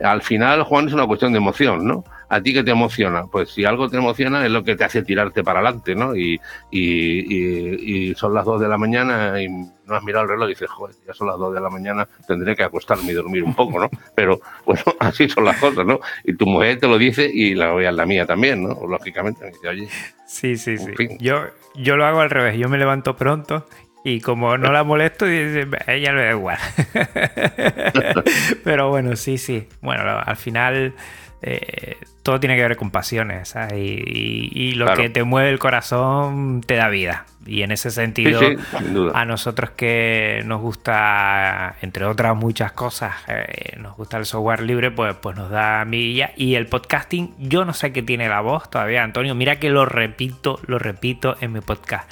[0.03, 2.05] al final, Juan, es una cuestión de emoción, ¿no?
[2.29, 3.25] ¿A ti qué te emociona?
[3.27, 6.15] Pues si algo te emociona es lo que te hace tirarte para adelante, ¿no?
[6.15, 10.31] Y, y, y, y son las 2 de la mañana y no has mirado el
[10.31, 13.15] reloj y dices, joder, ya son las 2 de la mañana, tendré que acostarme y
[13.15, 13.91] dormir un poco, ¿no?
[14.15, 16.01] Pero bueno, así son las cosas, ¿no?
[16.25, 18.87] Y tu mujer te lo dice y la, la mía también, ¿no?
[18.87, 19.89] Lógicamente me dice, oye.
[20.27, 20.93] Sí, sí, sí.
[21.19, 23.67] Yo, yo lo hago al revés, yo me levanto pronto
[24.05, 26.59] y como no la molesto, ella le da igual.
[28.65, 29.69] Pero bueno, sí, sí.
[29.83, 30.95] Bueno, al final
[31.43, 33.51] eh, todo tiene que ver con pasiones.
[33.51, 33.75] ¿sabes?
[33.75, 35.03] Y, y, lo claro.
[35.03, 37.27] que te mueve el corazón te da vida.
[37.45, 43.15] Y en ese sentido, sí, sí, a nosotros que nos gusta, entre otras muchas cosas,
[43.29, 46.33] eh, nos gusta el software libre, pues, pues nos da milla.
[46.37, 49.35] Y el podcasting, yo no sé qué tiene la voz todavía, Antonio.
[49.35, 52.11] Mira que lo repito, lo repito en mi podcast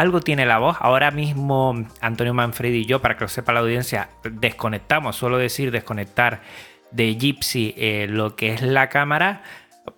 [0.00, 0.76] algo tiene la voz.
[0.80, 5.70] Ahora mismo Antonio Manfredi y yo, para que lo sepa la audiencia, desconectamos, suelo decir
[5.70, 6.40] desconectar
[6.90, 9.42] de Gypsy eh, lo que es la cámara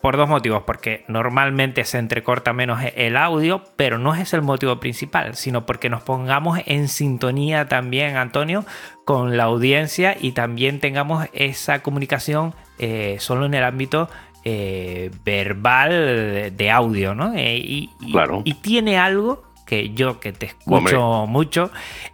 [0.01, 4.81] por dos motivos, porque normalmente se entrecorta menos el audio, pero no es el motivo
[4.81, 8.65] principal, sino porque nos pongamos en sintonía también, Antonio,
[9.05, 14.09] con la audiencia y también tengamos esa comunicación eh, solo en el ámbito
[14.45, 17.35] eh, verbal de, audio, ¿no?
[17.35, 18.43] Eh, y, y, claro.
[18.45, 21.33] y tiene algo que yo que te escucho Hombre.
[21.33, 21.70] mucho,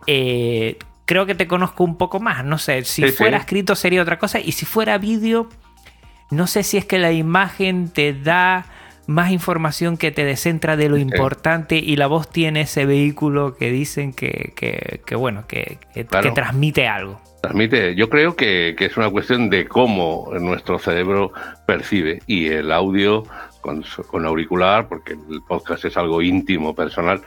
[0.06, 2.44] eh, creo que te conozco un poco más.
[2.44, 3.42] No sé, si sí, fuera sí.
[3.42, 5.48] escrito sería otra cosa y si fuera vídeo,
[6.30, 8.66] no sé si es que la imagen te da
[9.08, 13.70] más información que te descentra de lo importante y la voz tiene ese vehículo que
[13.70, 16.28] dicen que, que, que bueno, que, que, claro.
[16.28, 17.18] que, transmite algo.
[17.40, 21.32] Transmite, yo creo que, que, es una cuestión de cómo nuestro cerebro
[21.66, 23.24] percibe y el audio
[24.06, 27.20] con, auricular, porque el podcast es algo íntimo, personal,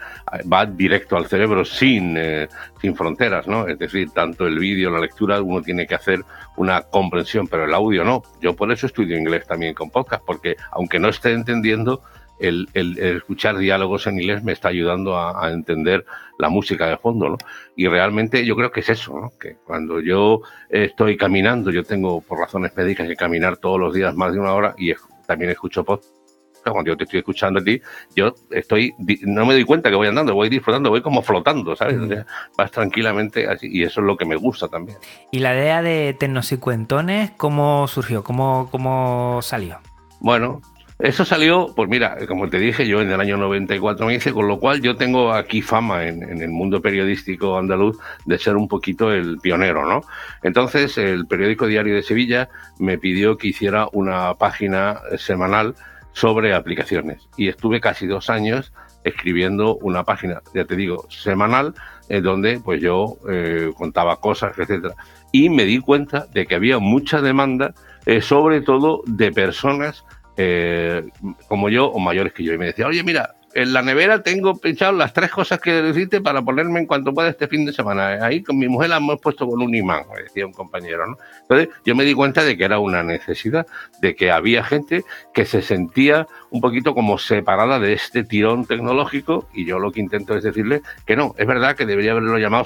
[0.52, 2.48] va directo al cerebro sin, eh,
[2.80, 3.68] sin fronteras, ¿no?
[3.68, 6.24] Es decir, tanto el vídeo, la lectura, uno tiene que hacer
[6.58, 8.24] una comprensión, pero el audio no.
[8.42, 12.02] Yo por eso estudio inglés también con podcast, porque aunque no esté entendiendo,
[12.40, 16.06] el, el, el, escuchar diálogos en inglés me está ayudando a, a, entender
[16.40, 17.38] la música de fondo, ¿no?
[17.76, 19.32] Y realmente yo creo que es eso, ¿no?
[19.40, 24.16] Que cuando yo estoy caminando, yo tengo por razones médicas que caminar todos los días
[24.16, 24.92] más de una hora y
[25.28, 26.21] también escucho podcast
[26.64, 27.82] cuando yo te estoy escuchando a ti,
[28.16, 28.94] yo estoy,
[29.24, 31.98] no me doy cuenta que voy andando, voy disfrutando, voy como flotando, ¿sabes?
[32.00, 32.26] O sea,
[32.58, 34.98] vas tranquilamente así, y eso es lo que me gusta también.
[35.32, 38.24] ¿Y la idea de Tecnosicuentones, cómo surgió?
[38.24, 39.80] ¿Cómo, cómo salió?
[40.20, 40.62] Bueno,
[41.02, 44.48] eso salió, pues mira, como te dije, yo en el año 94 me hice, con
[44.48, 48.68] lo cual yo tengo aquí fama en, en, el mundo periodístico andaluz de ser un
[48.68, 50.02] poquito el pionero, ¿no?
[50.44, 55.74] Entonces, el periódico Diario de Sevilla me pidió que hiciera una página semanal
[56.14, 57.28] sobre aplicaciones.
[57.38, 61.74] Y estuve casi dos años escribiendo una página, ya te digo, semanal,
[62.10, 64.96] eh, donde pues yo eh, contaba cosas, etcétera.
[65.32, 67.74] Y me di cuenta de que había mucha demanda,
[68.06, 70.04] eh, sobre todo de personas
[70.38, 71.04] eh,
[71.48, 72.54] como yo o mayores que yo.
[72.54, 76.22] Y me decía, oye, mira, en la nevera tengo pinchado las tres cosas que necesite
[76.22, 78.26] para ponerme en cuanto pueda este fin de semana.
[78.26, 81.08] Ahí con mi mujer la hemos puesto con un imán, decía un compañero.
[81.08, 81.18] ¿no?
[81.42, 83.68] Entonces yo me di cuenta de que era una necesidad,
[84.02, 89.48] de que había gente que se sentía un poquito como separada de este tirón tecnológico
[89.54, 92.66] y yo lo que intento es decirle que no, es verdad que debería haberlo llamado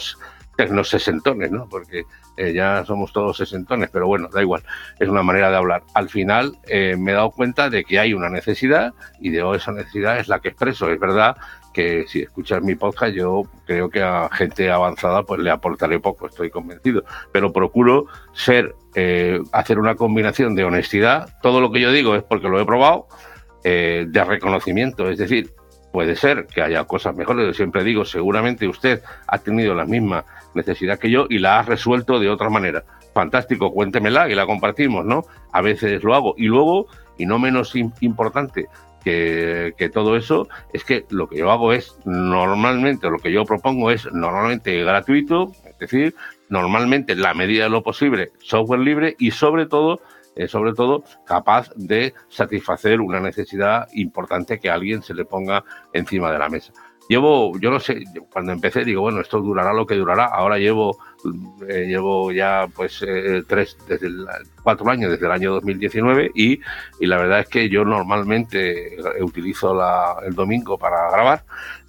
[0.56, 1.68] tecnosesentones, ¿no?
[1.70, 2.06] Porque
[2.38, 4.64] eh, ya somos todos sesentones, pero bueno, da igual,
[5.00, 5.84] es una manera de hablar.
[5.94, 9.72] Al final eh, me he dado cuenta de que hay una necesidad y de esa
[9.72, 10.90] necesidad es la que expreso.
[10.90, 11.38] Es verdad
[11.74, 16.28] que si escuchas mi podcast yo creo que a gente avanzada pues le aportaré poco,
[16.28, 21.92] estoy convencido, pero procuro ser, eh, hacer una combinación de honestidad, todo lo que yo
[21.92, 23.08] digo es porque lo he probado,
[23.64, 25.52] de reconocimiento, es decir,
[25.96, 30.26] Puede ser que haya cosas mejores, yo siempre digo, seguramente usted ha tenido la misma
[30.54, 32.84] necesidad que yo y la ha resuelto de otra manera.
[33.14, 35.24] Fantástico, cuéntemela y la compartimos, ¿no?
[35.54, 36.36] A veces lo hago.
[36.38, 36.88] Y luego,
[37.18, 38.68] y no menos importante
[39.06, 43.90] que, todo eso, es que lo que yo hago es normalmente, lo que yo propongo
[43.90, 46.14] es normalmente gratuito, es decir,
[46.50, 50.02] normalmente en la medida de lo posible, software libre y sobre todo
[50.48, 55.64] sobre todo capaz de satisfacer una necesidad importante que alguien se le ponga
[55.94, 56.74] encima de la mesa.
[57.08, 60.26] Llevo, yo no sé, cuando empecé digo, bueno, esto durará lo que durará.
[60.26, 60.98] Ahora llevo,
[61.68, 64.10] eh, llevo ya pues eh, tres, desde
[64.64, 66.60] cuatro años, desde el año 2019 y,
[67.00, 71.44] y la verdad es que yo normalmente utilizo la, el domingo para grabar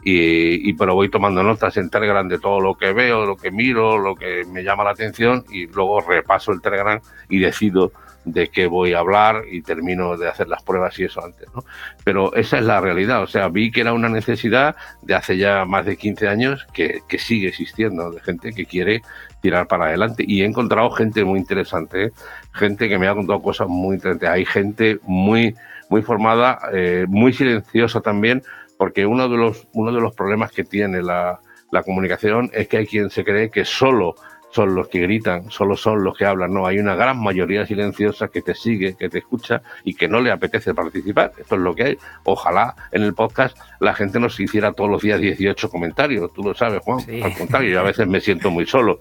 [0.04, 3.50] y, y, pero voy tomando notas en Telegram de todo lo que veo, lo que
[3.50, 7.90] miro, lo que me llama la atención y luego repaso el Telegram y decido
[8.26, 11.64] de qué voy a hablar y termino de hacer las pruebas y eso antes, ¿no?
[12.04, 15.64] Pero esa es la realidad, o sea, vi que era una necesidad de hace ya
[15.64, 19.02] más de 15 años que, que sigue existiendo, de gente que quiere
[19.40, 22.10] tirar para adelante y he encontrado gente muy interesante,
[22.52, 25.54] gente que me ha contado cosas muy interesantes, hay gente muy,
[25.88, 28.42] muy formada, eh, muy silenciosa también,
[28.76, 31.38] porque uno de los, uno de los problemas que tiene la,
[31.70, 34.16] la comunicación es que hay quien se cree que solo
[34.50, 36.52] son los que gritan, solo son los que hablan.
[36.52, 40.20] No, hay una gran mayoría silenciosa que te sigue, que te escucha y que no
[40.20, 41.32] le apetece participar.
[41.38, 41.98] Esto es lo que hay.
[42.24, 46.32] Ojalá en el podcast la gente nos hiciera todos los días 18 comentarios.
[46.32, 47.00] Tú lo sabes, Juan.
[47.22, 49.00] Al contrario, yo a veces me siento muy solo.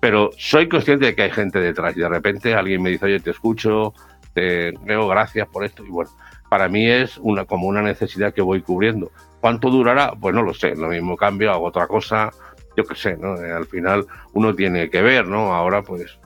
[0.00, 3.20] Pero soy consciente de que hay gente detrás y de repente alguien me dice, oye,
[3.20, 3.94] te escucho,
[4.34, 5.84] te veo, gracias por esto.
[5.84, 6.10] Y bueno,
[6.48, 9.10] para mí es una, como una necesidad que voy cubriendo.
[9.40, 10.12] ¿Cuánto durará?
[10.20, 10.74] Pues no lo sé.
[10.74, 12.30] Lo mismo cambio, hago otra cosa
[12.76, 13.36] yo qué sé, ¿no?
[13.42, 15.54] Eh, al final uno tiene que ver, ¿no?
[15.54, 16.18] Ahora, pues,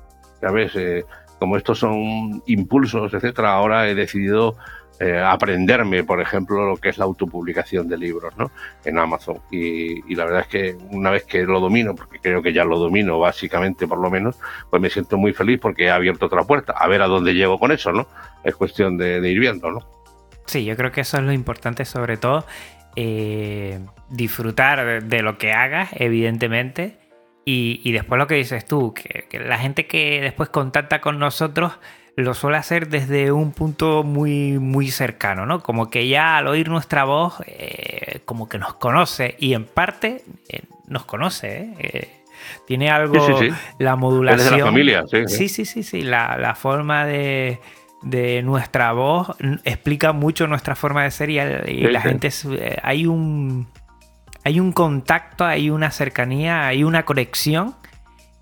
[0.42, 1.04] ya ves, eh,
[1.38, 4.56] como estos son impulsos, etcétera, ahora he decidido
[5.02, 8.50] eh, aprenderme, por ejemplo, lo que es la autopublicación de libros, ¿no?
[8.84, 9.38] En Amazon.
[9.50, 12.66] Y, y, la verdad es que una vez que lo domino, porque creo que ya
[12.66, 14.38] lo domino básicamente, por lo menos,
[14.68, 16.74] pues me siento muy feliz porque he abierto otra puerta.
[16.76, 18.08] A ver a dónde llego con eso, ¿no?
[18.44, 19.80] Es cuestión de, ir viendo, ¿no?
[20.44, 22.44] Sí, yo creo que eso es lo importante, sobre todo
[24.10, 26.98] disfrutar de, lo que hagas, evidentemente.
[27.44, 31.72] Y, después lo que dices tú, que, la gente que después contacta con nosotros
[32.14, 35.60] lo suele hacer desde un punto muy, muy cercano, ¿no?
[35.60, 40.22] Como que ya al oír nuestra voz, eh, como que nos conoce y en parte
[40.48, 42.12] eh, nos conoce,
[42.66, 43.40] tiene algo,
[43.78, 44.50] la modulación.
[44.50, 45.48] de la familia, sí.
[45.48, 47.58] Sí, sí, sí, La, la forma de,
[48.02, 53.66] de nuestra voz explica mucho nuestra forma de ser y, la gente eh, hay un
[54.44, 57.74] hay un contacto, hay una cercanía, hay una conexión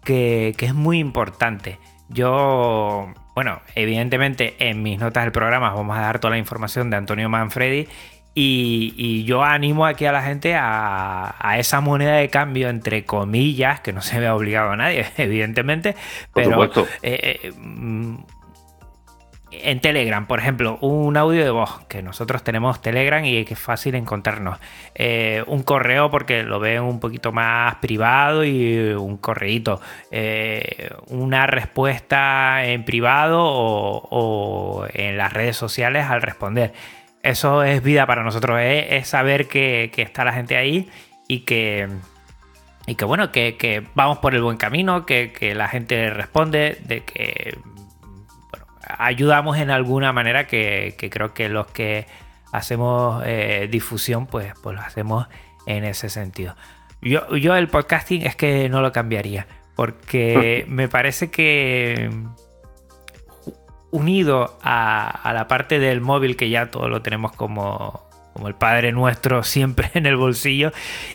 [0.04, 1.78] que, es muy importante.
[2.08, 6.96] Yo, bueno, evidentemente en mis notas del programa vamos a dar toda la información de
[6.96, 7.88] Antonio Manfredi
[8.34, 13.92] y, yo animo aquí a la gente a, esa moneda de cambio, entre comillas, que
[13.92, 15.96] no se vea obligado a nadie, evidentemente,
[16.32, 16.70] pero eh,
[17.02, 18.18] eh, mm,
[19.50, 23.60] en Telegram, por ejemplo, un audio de voz, que nosotros tenemos Telegram y que es
[23.60, 24.58] fácil encontrarnos.
[24.94, 29.80] Eh, un correo porque lo ven un poquito más privado y un correíto.
[30.10, 36.72] Eh, una respuesta en privado o, en las redes sociales al responder.
[37.22, 38.96] Eso es vida para nosotros, ¿eh?
[38.96, 40.88] es saber que, está la gente ahí
[41.26, 41.88] y que,
[42.86, 47.02] y que bueno, que, vamos por el buen camino, que, que la gente responde, de
[47.02, 47.58] que
[48.82, 52.06] ayudamos en alguna manera que, creo que los que
[52.52, 55.26] hacemos eh, difusión, pues, pues lo hacemos
[55.66, 56.56] en ese sentido.
[57.00, 62.10] Yo, yo el podcasting es que no lo cambiaría, porque me parece que
[63.90, 68.02] unido a, la parte del móvil, que ya todo lo tenemos como,
[68.34, 70.72] como el Padre Nuestro siempre en el bolsillo,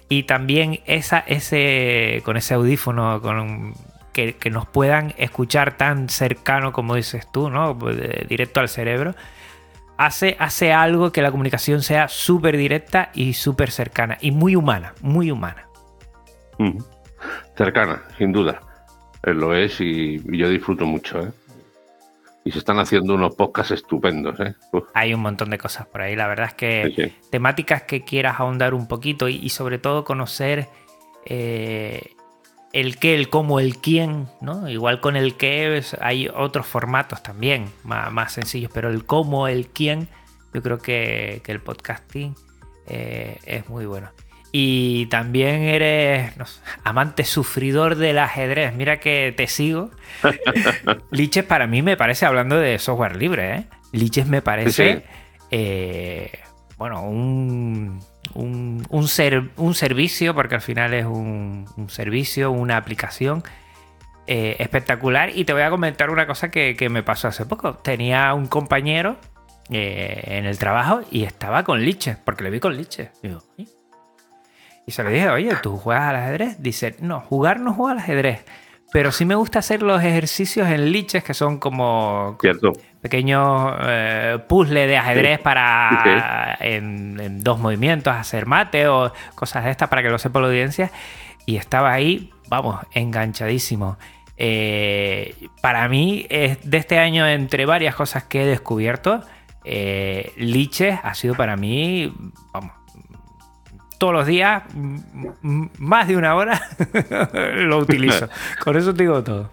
[0.10, 3.74] y también esa, ese, con ese audífono, con
[4.14, 7.78] que, nos puedan escuchar tan cercano como dices tú, ¿no?
[8.30, 9.16] Directo al cerebro.
[9.98, 14.18] Hace, hace algo que la comunicación sea súper directa y súper cercana.
[14.22, 15.68] Y muy humana, muy humana.
[17.58, 18.62] Cercana, sin duda.
[19.24, 21.32] lo es y, yo disfruto mucho, ¿eh?
[22.46, 24.54] Y se están haciendo unos podcasts estupendos, ¿eh?
[24.94, 26.16] Hay un montón de cosas por ahí.
[26.16, 30.68] La verdad es que temáticas que quieras ahondar un poquito y, sobre todo conocer
[31.26, 32.13] eh,
[32.74, 34.68] el qué, el cómo, el quién, ¿no?
[34.68, 40.10] Igual con el qué hay otros formatos también más, sencillos, pero el cómo, el quién,
[40.54, 42.36] yo creo que, el podcasting
[42.88, 44.10] eh, es muy bueno.
[44.52, 46.34] Y también eres
[46.84, 48.76] amante sufridor del ajedrez.
[48.76, 49.90] Mira que te sigo.
[51.12, 53.66] Liches para mí me parece, hablando de software libre, ¿eh?
[53.92, 55.06] Liches me parece
[55.50, 56.32] eh,
[56.78, 58.00] bueno, un,
[58.34, 63.44] un, un, ser, un, servicio, porque al final es un, servicio, una aplicación
[64.28, 65.32] eh, espectacular.
[65.36, 67.76] Y te voy a comentar una cosa que, que, me pasó hace poco.
[67.76, 69.18] Tenía un compañero
[69.70, 73.12] eh, en el trabajo y estaba con liches, porque le vi con liches.
[74.86, 76.62] Y, se le dije, oye, ¿tú juegas al ajedrez?
[76.62, 78.44] Dice, no, jugar no juega al ajedrez.
[78.92, 82.74] Pero sí me gusta hacer los ejercicios en liches, que son como Cierto.
[83.04, 85.44] Pequeños eh, puzzles de ajedrez sí.
[85.44, 90.48] para en, dos movimientos hacer mate o cosas de estas para que lo sepa la
[90.48, 90.90] audiencia.
[91.46, 93.98] Y estaba ahí, vamos, enganchadísimo.
[94.38, 99.20] Eh, para mí, es de este año, entre varias cosas que he descubierto,
[99.66, 102.14] eh, liches ha sido para mí,
[102.54, 102.72] vamos,
[103.98, 104.64] todos los días,
[105.42, 106.62] más de una hora,
[107.56, 108.30] lo utilizo.
[108.64, 109.52] Con eso te digo todo.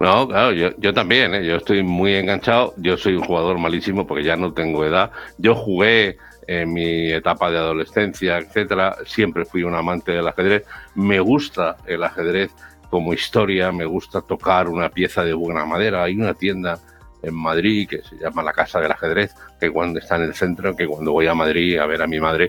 [0.00, 1.44] No, claro, yo, yo también, ¿eh?
[1.44, 2.72] yo estoy muy enganchado.
[2.78, 5.10] Yo soy un jugador malísimo porque ya no tengo edad.
[5.36, 8.96] Yo jugué en mi etapa de adolescencia, etcétera.
[9.04, 10.64] Siempre fui un amante del ajedrez.
[10.94, 12.50] Me gusta el ajedrez
[12.88, 16.02] como historia, me gusta tocar una pieza de buena madera.
[16.04, 16.78] Hay una tienda
[17.22, 20.74] en Madrid que se llama la Casa del Ajedrez, que cuando está en el centro,
[20.74, 22.48] que cuando voy a Madrid a ver a mi madre,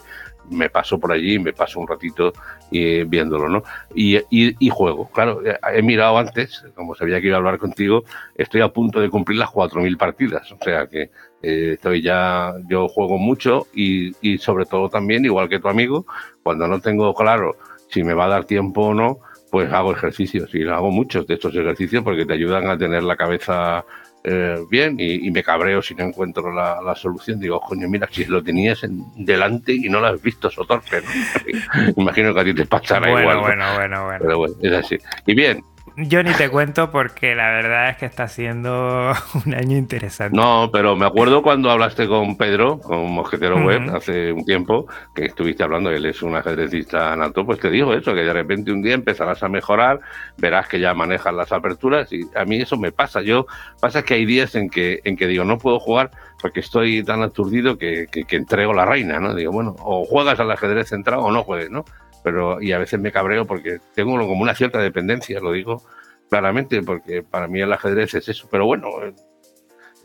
[0.52, 2.34] me paso por allí, me paso un ratito
[2.70, 3.64] y, viéndolo, ¿no?
[3.96, 5.10] Y, y, y, juego.
[5.12, 5.42] Claro,
[5.74, 8.04] he mirado antes, como sabía que iba a hablar contigo,
[8.36, 11.10] estoy a punto de cumplir las 4.000 partidas, o sea que
[11.42, 16.06] eh, estoy ya, yo juego mucho y, y sobre todo también, igual que tu amigo,
[16.44, 17.56] cuando no tengo claro
[17.90, 19.20] si me va a dar tiempo o no,
[19.52, 23.18] pues hago ejercicios y hago muchos de estos ejercicios porque te ayudan a tener la
[23.18, 23.84] cabeza
[24.24, 27.40] eh, bien y, y, me cabreo si no encuentro la, la, solución.
[27.40, 31.02] Digo, coño, mira, si lo tenías en, delante y no lo has visto, eso torpe.
[31.02, 31.94] ¿no?
[31.98, 33.40] Imagino que a ti te pasará bueno, igual.
[33.40, 34.20] Bueno, bueno, bueno.
[34.22, 34.98] Pero bueno, es así.
[35.26, 35.64] Y bien.
[36.08, 39.12] Yo ni te cuento porque la verdad es que está siendo
[39.46, 40.36] un año interesante.
[40.36, 43.66] No, pero me acuerdo cuando hablaste con Pedro, con Mosquetero uh -huh.
[43.66, 47.94] Web, hace un tiempo, que estuviste hablando, él es un ajedrecista nato, pues te dijo
[47.94, 50.00] eso, que de repente un día empezarás a mejorar,
[50.38, 53.22] verás que ya manejas las aperturas y a mí eso me pasa.
[53.22, 53.46] Yo,
[53.80, 57.22] pasa que hay días en que, en que digo, no puedo jugar porque estoy tan
[57.22, 59.36] aturdido que, que, que entrego la reina, ¿no?
[59.36, 61.86] Digo, bueno, o juegas al ajedrez centrado o no juegues, ¿no?
[62.24, 65.82] Pero y a veces me cabreo porque tengo como una cierta dependencia, lo digo
[66.30, 68.88] claramente, porque para mí el ajedrez es eso, pero bueno,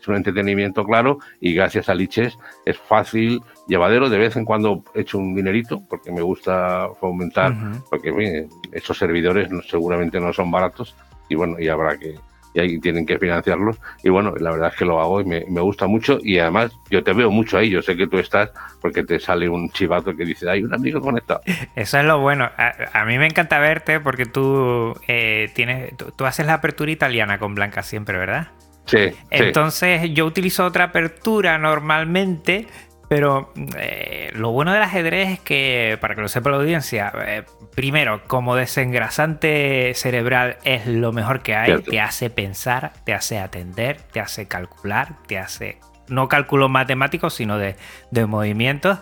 [0.00, 4.82] es un entretenimiento claro y gracias a Liches es fácil, llevadero, de vez en cuando
[4.94, 7.84] he hecho un dinerito porque me gusta fomentar, uh -huh.
[7.90, 10.96] porque mire, estos servidores no, seguramente no son baratos
[11.28, 12.16] y bueno, y habrá que,
[12.57, 13.76] y ahí tienen que financiarlos.
[14.02, 16.18] Y bueno, la verdad es que lo hago y me, me, gusta mucho.
[16.22, 17.68] Y además, yo te veo mucho ahí.
[17.68, 18.50] Yo sé que tú estás
[18.80, 21.42] porque te sale un chivato que dice, hay un amigo conectado.
[21.76, 22.50] Eso es lo bueno.
[22.57, 26.90] A, a mí me encanta verte porque tú eh, tienes, tú, tú, haces la apertura
[26.90, 28.48] italiana con Blanca siempre, ¿verdad?
[28.86, 29.11] Sí.
[29.30, 30.14] Entonces, sí.
[30.14, 32.68] yo utilizo otra apertura normalmente.
[33.09, 37.44] Pero eh, lo bueno del ajedrez es que, para que lo sepa la audiencia, eh,
[37.74, 41.66] primero, como desengrasante cerebral es lo mejor que hay.
[41.66, 41.90] Cierto.
[41.90, 45.78] Te hace pensar, te hace atender, te hace calcular, te hace
[46.09, 47.76] no cálculos matemáticos, sino de,
[48.11, 48.98] de movimientos.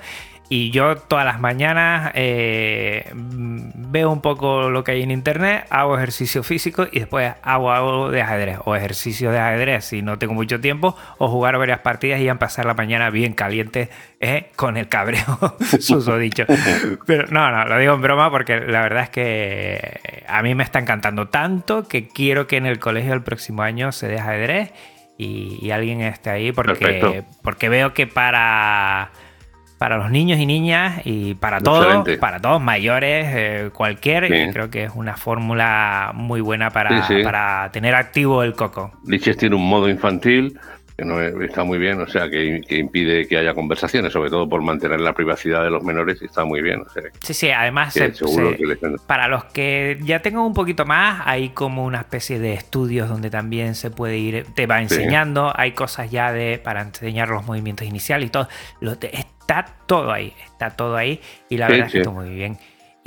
[0.48, 5.96] Y yo todas las mañanas eh, veo un poco lo que hay en internet, hago
[5.96, 8.58] ejercicio físico y después hago algo de ajedrez.
[8.64, 12.66] O ejercicio de ajedrez si no tengo mucho tiempo, o jugar varias partidas y pasar
[12.66, 13.88] la mañana bien caliente
[14.20, 16.44] eh, con el cabreo, susodicho.
[17.06, 20.64] Pero no, no, lo digo en broma porque la verdad es que a mí me
[20.64, 24.72] está encantando tanto que quiero que en el colegio el próximo año se dé ajedrez
[25.16, 29.10] y, y alguien esté ahí porque, porque veo que para
[29.78, 34.52] para los niños y niñas y para todos, para todos mayores, eh, cualquier, sí.
[34.52, 37.22] creo que es una fórmula muy buena para, sí, sí.
[37.22, 38.92] para tener activo el coco.
[39.06, 40.58] Liches tiene un modo infantil
[40.96, 44.48] que no está muy bien, o sea, que, que, impide que haya conversaciones, sobre todo
[44.48, 46.82] por mantener la privacidad de los menores, y está muy bien.
[46.82, 48.24] O sea, sí, sí, además, se, se,
[48.64, 48.78] les...
[49.06, 53.28] para los que ya tengan un poquito más, hay como una especie de estudios donde
[53.28, 55.54] también se puede ir, te va enseñando, sí.
[55.58, 58.48] hay cosas ya de para enseñar los movimientos iniciales y todo.
[58.80, 62.30] Lo, está todo ahí, está todo ahí, y la sí, verdad es que está muy
[62.30, 62.56] bien.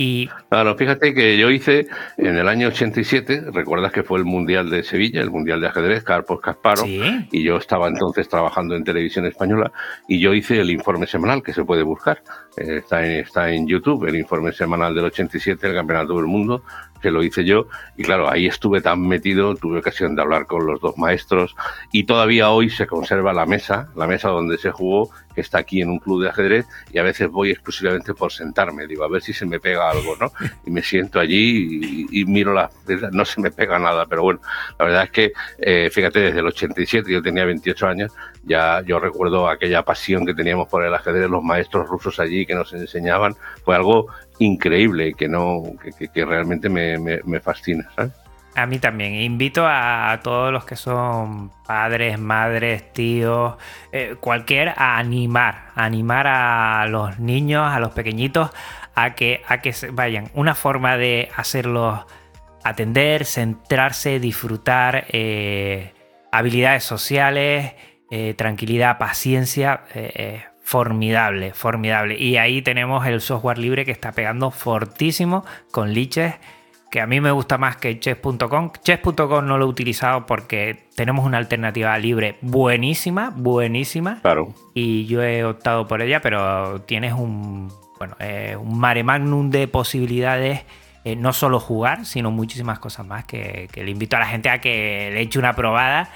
[0.00, 0.28] Y...
[0.48, 4.84] Claro, fíjate que yo hice en el año 87, recuerdas que fue el Mundial de
[4.84, 7.02] Sevilla, el Mundial de ajedrez, Carpos Casparo, ¿Sí?
[7.32, 9.72] y yo estaba entonces trabajando en televisión española,
[10.06, 12.22] y yo hice el informe semanal que se puede buscar.
[12.58, 16.62] Está, en, está en YouTube, el informe semanal del 87, el Campeonato del Mundo,
[17.00, 20.66] que lo hice yo, y claro, ahí estuve tan metido, tuve ocasión de hablar con
[20.66, 21.54] los dos maestros,
[21.92, 25.80] y todavía hoy se conserva la mesa, la mesa donde se jugó, que está aquí
[25.80, 29.22] en un club de ajedrez, y a veces voy exclusivamente por sentarme, digo, a ver
[29.22, 30.32] si se me pega algo, ¿no?
[30.66, 32.70] Y me siento allí y, miro la...
[33.12, 34.40] no se me pega nada, pero bueno,
[34.78, 38.12] la verdad es que, eh, fíjate, desde el 87, yo tenía 28 años,
[38.48, 42.54] ya yo recuerdo aquella pasión que teníamos por el ajedrez, los maestros rusos allí que
[42.54, 44.06] nos enseñaban, fue algo
[44.38, 45.62] increíble que no
[46.12, 47.88] que, realmente me, fascina
[48.54, 49.14] a mí también.
[49.14, 53.54] Invito a, todos los que son padres madres tíos
[53.92, 58.50] eh, cualquier a animar animar a los niños a los pequeñitos
[58.96, 60.30] a que a que vayan.
[60.34, 62.04] Una forma de hacerlos
[62.64, 65.92] atender centrarse disfrutar eh,
[66.32, 67.74] habilidades sociales
[68.10, 69.82] eh, tranquilidad paciencia
[70.68, 72.18] formidable, formidable.
[72.18, 76.34] Y ahí tenemos el software libre que está pegando fortísimo con Liches,
[76.90, 78.72] que a mí me gusta más que chess.com.
[78.82, 84.20] Chess.com no lo he utilizado porque tenemos una alternativa libre buenísima, buenísima.
[84.20, 84.54] Claro.
[84.74, 89.68] Y yo he optado por ella, pero tienes un, bueno, eh, un mare magnum de
[89.68, 90.66] posibilidades.
[91.04, 94.50] Eh, no solo jugar, sino muchísimas cosas más que, que le invito a la gente
[94.50, 96.10] a que le eche una probada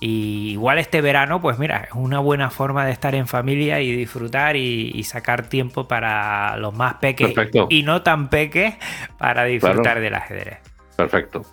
[0.00, 3.94] y igual este verano, pues mira, es una buena forma de estar en familia y
[3.94, 8.74] disfrutar y, sacar tiempo para los más pequeños y no tan pequeños
[9.16, 10.58] para disfrutar del ajedrez.
[10.96, 11.44] Perfecto.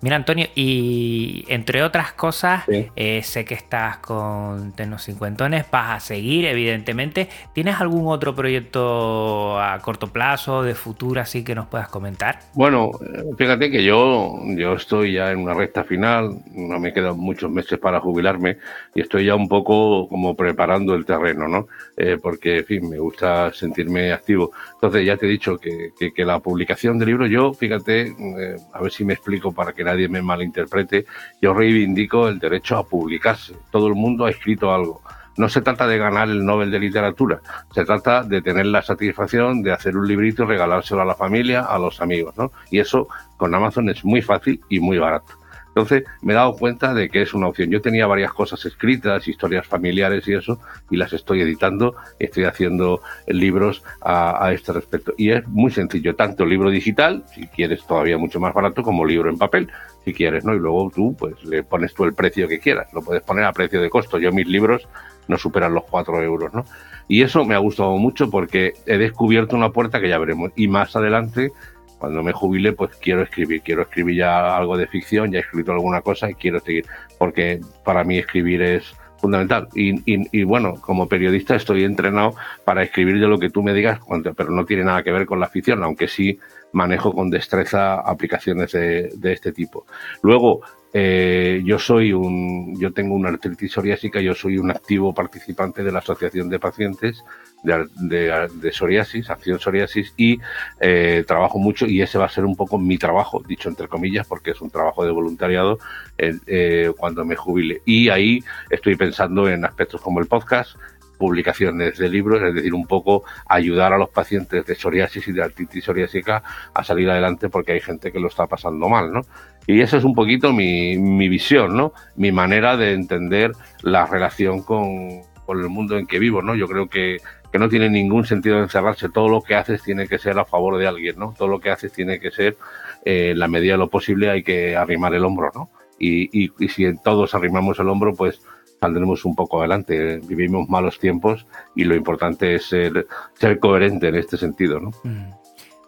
[0.00, 6.00] Mira, Antonio, y entre otras cosas, eh, sé que estás con Tenos Cincuentones, vas a
[6.00, 7.28] seguir, evidentemente.
[7.52, 12.40] ¿Tienes algún otro proyecto a corto plazo, de futuro, así que nos puedas comentar?
[12.54, 12.90] Bueno,
[13.36, 17.78] fíjate que yo, yo estoy ya en una recta final, no me quedan muchos meses
[17.78, 18.58] para jubilarme
[18.94, 21.68] y estoy ya un poco como preparando el terreno, ¿no?
[21.96, 24.52] Eh, porque, en fin, me gusta sentirme activo.
[24.74, 25.90] Entonces, ya te he dicho que,
[26.20, 30.08] la publicación del libro, yo, fíjate, eh, a ver si me explico para que nadie
[30.08, 31.04] me malinterprete,
[31.42, 33.54] yo reivindico el derecho a publicarse.
[33.70, 35.02] Todo el mundo ha escrito algo.
[35.36, 37.40] No se trata de ganar el Nobel de Literatura,
[37.70, 41.66] se trata de tener la satisfacción de hacer un librito y regalárselo a la familia,
[41.66, 42.52] a los amigos, ¿no?
[42.70, 43.06] Y eso
[43.36, 45.34] con Amazon es muy fácil y muy barato.
[45.70, 47.70] Entonces me he dado cuenta de que es una opción.
[47.70, 50.60] Yo tenía varias cosas escritas, historias familiares y eso,
[50.90, 55.14] y las estoy editando, estoy haciendo libros a, este respecto.
[55.16, 59.30] Y es muy sencillo, tanto libro digital, si quieres todavía mucho más barato, como libro
[59.30, 59.70] en papel,
[60.04, 60.54] si quieres, ¿no?
[60.54, 63.52] Y luego tú, pues le pones tú el precio que quieras, lo puedes poner a
[63.52, 64.18] precio de costo.
[64.18, 64.88] Yo mis libros
[65.28, 66.64] no superan los 4 euros, ¿no?
[67.06, 70.52] Y eso me ha gustado mucho porque he descubierto una puerta que ya veremos.
[70.56, 71.52] Y más adelante
[72.00, 75.72] cuando me jubile, pues quiero escribir, quiero escribir ya algo de ficción, ya he escrito
[75.72, 76.86] alguna cosa y quiero seguir,
[77.18, 79.68] porque para mí escribir es fundamental.
[79.74, 82.34] Y, bueno, como periodista estoy entrenado
[82.64, 84.00] para escribir de lo que tú me digas,
[84.34, 86.38] pero no tiene nada que ver con la ficción, aunque sí
[86.72, 89.84] manejo con destreza aplicaciones de, de este tipo.
[90.22, 90.62] Luego,
[90.92, 95.92] eh, yo soy un, yo tengo una artritis psoriásica, yo soy un activo participante de
[95.92, 97.22] la Asociación de Pacientes
[97.62, 100.38] de, Psoriasis, Acción Psoriasis, y
[100.80, 104.26] eh, trabajo mucho, y ese va a ser un poco mi trabajo, dicho entre comillas,
[104.26, 105.78] porque es un trabajo de voluntariado
[106.18, 107.82] eh, cuando me jubile.
[107.84, 110.76] Y ahí estoy pensando en aspectos como el podcast,
[111.18, 115.42] publicaciones de libros, es decir, un poco ayudar a los pacientes de psoriasis y de
[115.42, 119.20] artritis psoriásica a salir adelante porque hay gente que lo está pasando mal, ¿no?
[119.66, 121.92] Y esa es un poquito mi, mi visión, ¿no?
[122.16, 123.52] Mi manera de entender
[123.82, 126.54] la relación con, con el mundo en que vivo, ¿no?
[126.54, 127.18] Yo creo que,
[127.52, 129.08] que no tiene ningún sentido encerrarse.
[129.08, 131.34] Todo lo que haces tiene que ser a favor de alguien, ¿no?
[131.36, 132.56] Todo lo que haces tiene que ser,
[133.04, 135.70] eh, en la medida de lo posible, hay que arrimar el hombro, ¿no?
[135.98, 138.40] Y, y, y si todos arrimamos el hombro, pues
[138.80, 140.20] saldremos un poco adelante.
[140.26, 141.46] Vivimos malos tiempos
[141.76, 144.80] y lo importante es ser, ser coherente en este sentido.
[144.80, 144.90] ¿no?
[145.04, 145.39] Mm.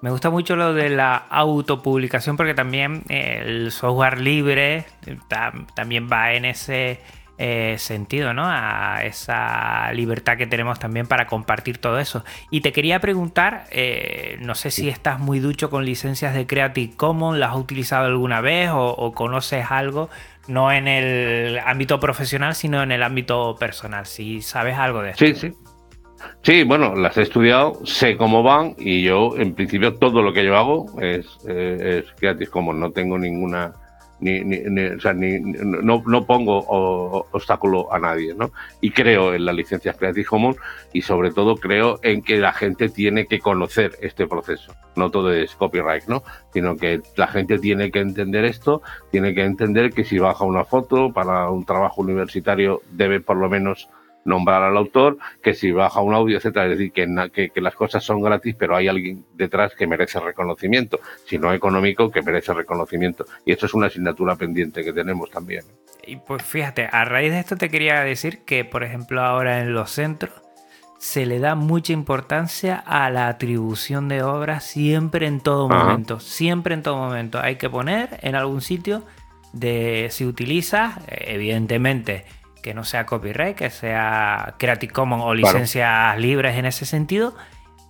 [0.03, 4.85] Me gusta mucho lo de la autopublicación porque también el software libre
[5.75, 7.01] también va en ese
[7.39, 8.43] eh, sentido, ¿no?
[8.47, 12.25] A esa libertad que tenemos también para compartir todo eso.
[12.51, 16.97] Y te quería preguntar, eh, no sé si estás muy ducho con licencias de Creative
[16.97, 20.11] Commons, ¿las has utilizado alguna vez o conoces algo?
[20.49, 25.25] no en el ámbito profesional, sino en el ámbito personal, si sabes algo de eso.
[25.25, 25.55] Sí, sí.
[26.43, 30.45] Sí, bueno, las he estudiado, sé cómo van y yo, en principio, todo lo que
[30.45, 33.73] yo hago es, eh, es Creative Commons, no tengo ninguna
[34.23, 36.59] ni, ni, o sea, ni, no, no, pongo
[37.33, 38.53] obstáculo a nadie, ¿no?
[38.81, 40.57] Y creo en las licencias Creative Commons
[40.93, 44.73] y sobre todo creo en que la gente tiene que conocer este proceso.
[44.95, 46.23] No todo es copyright, ¿no?
[46.53, 50.65] Sino que la gente tiene que entender esto, tiene que entender que si baja una
[50.65, 53.89] foto para un trabajo universitario debe por lo menos
[54.25, 56.67] nombrar al autor, que si baja un audio, etcétera.
[56.67, 61.01] Es decir, que, que, las cosas son gratis, pero hay alguien detrás que merece reconocimiento,
[61.27, 63.25] si no económico, que merece reconocimiento.
[63.45, 65.65] Y eso es una asignatura pendiente que tenemos también.
[66.07, 69.73] Y pues fíjate, a raíz de esto te quería decir que, por ejemplo, ahora en
[69.73, 70.33] los centros
[70.99, 76.21] se le da mucha importancia a la atribución de obras siempre en todo momento.
[76.21, 77.41] Siempre en todo momento.
[77.41, 79.05] Hay que poner en algún sitio
[79.53, 82.25] de si utiliza, evidentemente,
[82.63, 87.35] que no sea copyright, que sea Creative Commons o licencias libres en ese sentido.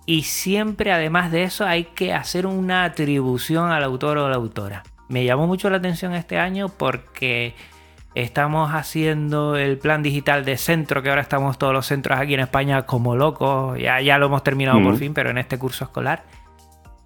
[0.05, 4.83] Y siempre, además de eso, hay que hacer una atribución al autor o la autora.
[5.07, 7.55] Me llamó mucho la atención este año porque
[8.15, 12.41] estamos haciendo el plan digital de centro, que ahora estamos todos los centros aquí en
[12.41, 13.79] España como locos.
[13.79, 16.23] Ya, ya lo hemos terminado por fin, pero en este curso escolar.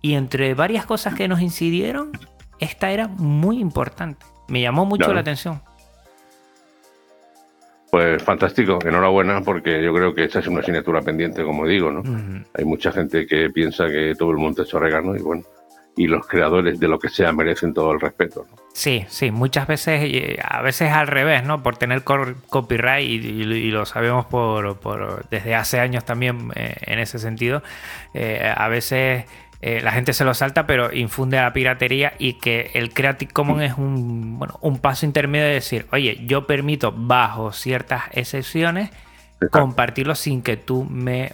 [0.01, 2.11] Y entre varias cosas que nos incidieron,
[2.59, 4.25] esta era muy importante.
[4.47, 5.61] Me llamó mucho la atención.
[7.97, 12.03] Pues fantástico, enhorabuena, porque yo creo que esa es una asignatura pendiente, como digo, ¿no?
[12.53, 15.41] Hay mucha gente que piensa que todo el mundo es orégano y bueno,
[15.95, 18.45] y los creadores de lo que sea merecen todo el respeto.
[18.47, 18.57] ¿no?
[18.71, 21.63] Sí, sí, muchas veces, eh, a veces al revés, ¿no?
[21.63, 27.63] Por tener copyright y, lo sabemos por, desde hace años también eh, en ese sentido,
[28.13, 29.25] eh, a veces
[29.67, 33.33] eh, la gente se lo salta, pero infunde a la piratería y que el Creative
[33.33, 38.91] Commons es un, bueno, un paso intermedio de decir, oye, yo permito bajo ciertas excepciones
[39.51, 41.31] compartirlo sin que tú me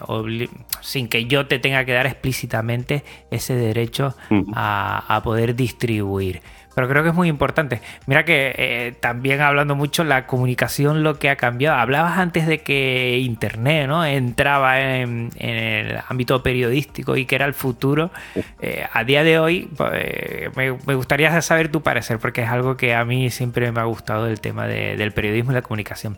[0.82, 4.16] sin que yo te tenga que dar explícitamente ese derecho
[4.54, 6.42] a, a poder distribuir
[6.76, 7.82] pero creo que es muy importante.
[8.06, 11.78] Mira que eh, también hablando mucho la comunicación lo que ha cambiado.
[11.78, 14.06] Hablabas antes de que Internet ¿no?
[14.06, 18.12] entraba en, el ámbito periodístico y que era el futuro.
[18.62, 22.96] Eh, a día de hoy pues, me, gustaría saber tu parecer porque es algo que
[22.96, 26.18] a mí siempre me ha gustado el tema del periodismo y la comunicación.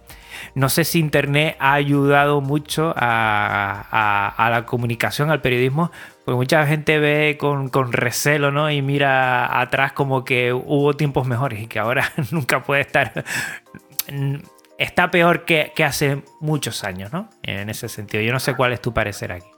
[0.53, 5.91] No sé si Internet ha ayudado mucho a, a la comunicación, al periodismo,
[6.26, 8.72] porque mucha gente ve con, recelo, ¿no?
[8.72, 13.24] Y mira atrás como que hubo tiempos mejores y que ahora nunca puede estar.
[14.78, 17.30] Está peor que hace muchos años, ¿no?
[17.44, 18.24] En ese sentido.
[18.24, 19.55] Yo no sé cuál es tu parecer aquí.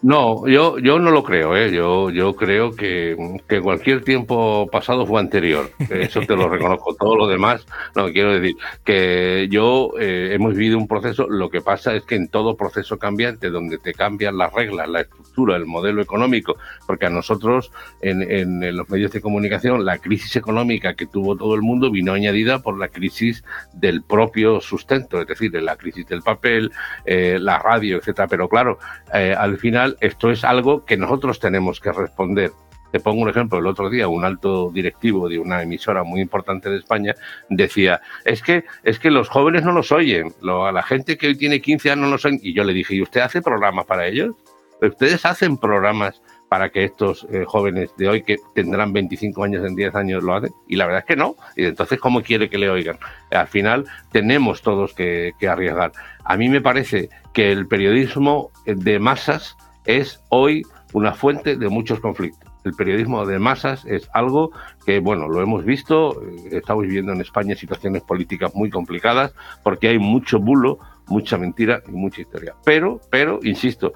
[0.00, 1.72] No, yo, yo no lo creo, ¿eh?
[1.72, 3.16] yo, yo creo que,
[3.48, 8.32] que cualquier tiempo pasado fue anterior, eso te lo reconozco, todo lo demás, no, quiero
[8.32, 12.56] decir que yo eh, hemos vivido un proceso, lo que pasa es que en todo
[12.56, 17.72] proceso cambiante, donde te cambian las reglas, la estructura, el modelo económico, porque a nosotros
[18.00, 22.12] en, en, los medios de comunicación la crisis económica que tuvo todo el mundo vino
[22.12, 23.42] añadida por la crisis
[23.72, 26.70] del propio sustento, es decir, la crisis del papel,
[27.04, 28.78] eh, la radio, etcétera, pero claro,
[29.12, 32.52] eh, al final esto es algo que nosotros tenemos que responder.
[32.90, 36.70] Te pongo un ejemplo, el otro día un alto directivo de una emisora muy importante
[36.70, 37.14] de España
[37.50, 41.36] decía, es que, es que los jóvenes no los oyen, a la gente que hoy
[41.36, 42.40] tiene 15 años no los oyen.
[42.42, 44.34] Y yo le dije, ¿y usted hace programas para ellos?
[44.80, 49.74] ¿Ustedes hacen programas para que estos eh, jóvenes de hoy, que tendrán 25 años en
[49.74, 50.54] 10 años, lo hacen?
[50.66, 51.36] Y la verdad es que no.
[51.56, 52.98] Y entonces, ¿cómo quiere que le oigan?
[53.30, 55.92] Al final, tenemos todos que arriesgar.
[56.24, 59.56] A mí me parece que el periodismo de masas
[59.88, 60.62] es hoy
[60.92, 62.48] una fuente de muchos conflictos.
[62.64, 64.52] El periodismo de masas es algo
[64.84, 69.32] que, bueno, lo hemos visto, eh, estamos viviendo en España situaciones políticas muy complicadas
[69.62, 72.54] porque hay mucho bulo, mucha mentira y mucha historia.
[72.64, 73.94] Pero, pero, insisto,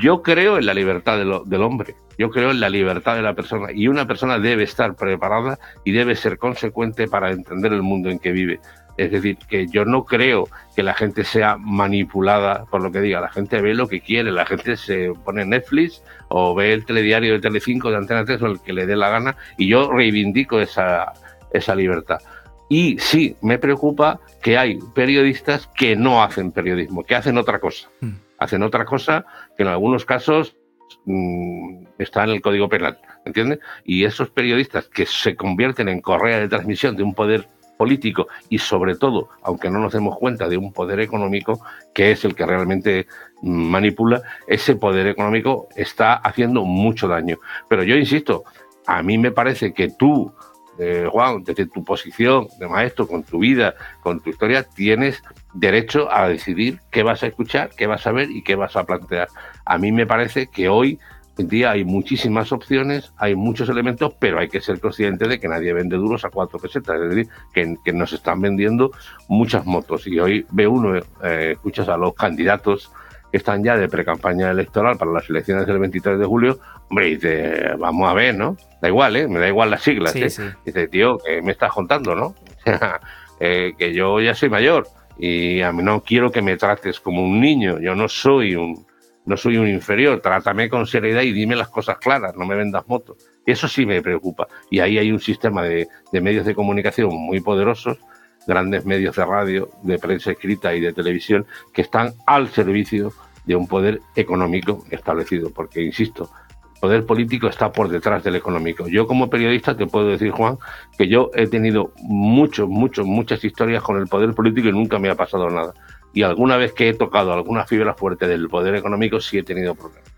[0.00, 3.70] yo creo en la libertad del hombre, yo creo en la libertad de la persona
[3.70, 8.18] y una persona debe estar preparada y debe ser consecuente para entender el mundo en
[8.18, 8.60] que vive.
[8.96, 13.20] Es decir, que yo no creo que la gente sea manipulada por lo que diga.
[13.20, 17.32] La gente ve lo que quiere, la gente se pone Netflix o ve el telediario
[17.32, 20.60] de Telecinco de Antena 3 o el que le dé la gana y yo reivindico
[20.60, 21.12] esa,
[21.52, 22.20] esa libertad.
[22.68, 27.88] Y sí, me preocupa que hay periodistas que no hacen periodismo, que hacen otra cosa.
[28.00, 28.12] Mm.
[28.38, 29.26] Hacen otra cosa
[29.56, 30.56] que en algunos casos
[31.04, 33.60] mm, está en el Código Penal, ¿entiendes?
[33.84, 38.58] Y esos periodistas que se convierten en correa de transmisión de un poder político y
[38.58, 41.60] sobre todo, aunque no nos demos cuenta de un poder económico
[41.94, 43.06] que es el que realmente
[43.42, 47.38] manipula, ese poder económico está haciendo mucho daño.
[47.68, 48.44] Pero yo insisto,
[48.86, 50.32] a mí me parece que tú,
[50.78, 55.22] eh, Juan, desde tu posición de maestro, con tu vida, con tu historia, tienes
[55.52, 58.84] derecho a decidir qué vas a escuchar, qué vas a ver y qué vas a
[58.84, 59.28] plantear.
[59.64, 60.98] A mí me parece que hoy
[61.36, 65.48] en día hay muchísimas opciones, hay muchos elementos, pero hay que ser consciente de que
[65.48, 68.92] nadie vende duros a cuatro pesetas, es decir, que, nos están vendiendo
[69.28, 70.06] muchas motos.
[70.06, 72.92] Y hoy ve uno, eh, escuchas a los candidatos
[73.30, 77.74] que están ya de pre-campaña electoral para las elecciones del 23 de julio, hombre, dice,
[77.78, 78.56] vamos a ver, ¿no?
[78.80, 79.26] Da igual, ¿eh?
[79.26, 80.54] Me da igual las siglas, ¿eh?
[80.64, 82.34] Dice, tío, ¿qué me estás contando, no?
[83.40, 84.86] eh, que yo ya soy mayor
[85.18, 88.86] y a mí no quiero que me trates como un niño, yo no soy un,
[89.26, 92.86] no soy un inferior, trátame con seriedad y dime las cosas claras, no me vendas
[92.86, 93.16] motos.
[93.46, 94.48] Eso sí me preocupa.
[94.70, 97.98] Y ahí hay un sistema de, medios de comunicación muy poderosos,
[98.46, 103.12] grandes medios de radio, de prensa escrita y de televisión, que están al servicio
[103.46, 105.50] de un poder económico establecido.
[105.50, 106.30] Porque, insisto,
[106.74, 108.88] el poder político está por detrás del económico.
[108.88, 110.58] Yo como periodista te puedo decir, Juan,
[110.98, 115.08] que yo he tenido muchos, muchos, muchas historias con el poder político y nunca me
[115.08, 115.72] ha pasado nada
[116.14, 119.74] y alguna vez que he tocado alguna fibra fuerte del poder económico sí he tenido
[119.74, 120.10] problemas.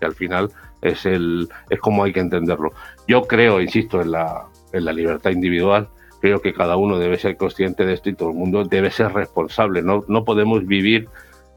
[0.00, 0.50] que al final
[0.82, 2.72] es, el, es como hay que entenderlo.
[3.06, 5.88] Yo creo, insisto, en la, en la libertad individual,
[6.20, 9.12] creo que cada uno debe ser consciente de esto y todo el mundo debe ser
[9.12, 9.82] responsable.
[9.82, 11.08] No, no podemos vivir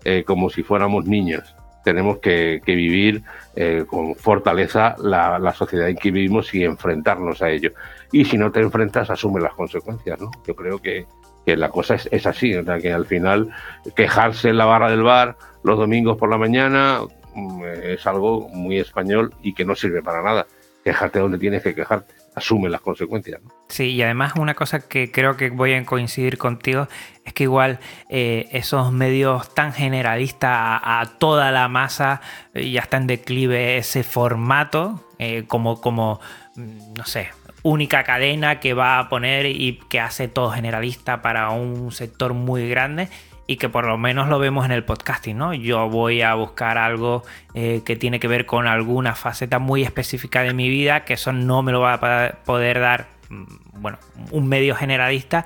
[0.06, 1.56] eh, como si fuéramos niños.
[1.84, 3.24] Tenemos que, que vivir
[3.56, 7.72] eh, con fortaleza la, la, sociedad en que vivimos y enfrentarnos a ello.
[8.12, 10.20] Y si no te enfrentas, asume las consecuencias.
[10.20, 10.30] ¿no?
[10.46, 11.08] Yo creo que,
[11.48, 13.50] que la cosa es, es así, o sea, que al final
[13.96, 17.00] quejarse en la barra del bar los domingos por la mañana
[17.36, 20.46] mm, es algo muy español y que no sirve para nada.
[20.84, 23.40] Quejarte donde tienes que quejarte, asume las consecuencias.
[23.70, 26.90] Sí, y además una cosa que creo que voy a coincidir contigo
[27.24, 27.80] es que igual
[28.10, 32.20] eh, esos medios tan generalistas a, a, toda la masa
[32.54, 36.20] eh, ya está en declive ese formato eh, como, como,
[36.56, 37.30] mm, no sé,
[37.64, 42.70] única cadena que va a poner y que hace todo generalista para un sector muy
[42.70, 43.10] grande
[43.48, 45.54] y que por lo menos lo vemos en el podcasting, ¿no?
[45.54, 50.44] Yo voy a buscar algo eh, que tiene que ver con alguna faceta muy específica
[50.44, 53.44] de mi vida, que eso no me lo va a poder dar, mm,
[53.82, 53.98] bueno,
[54.32, 55.46] un medio generalista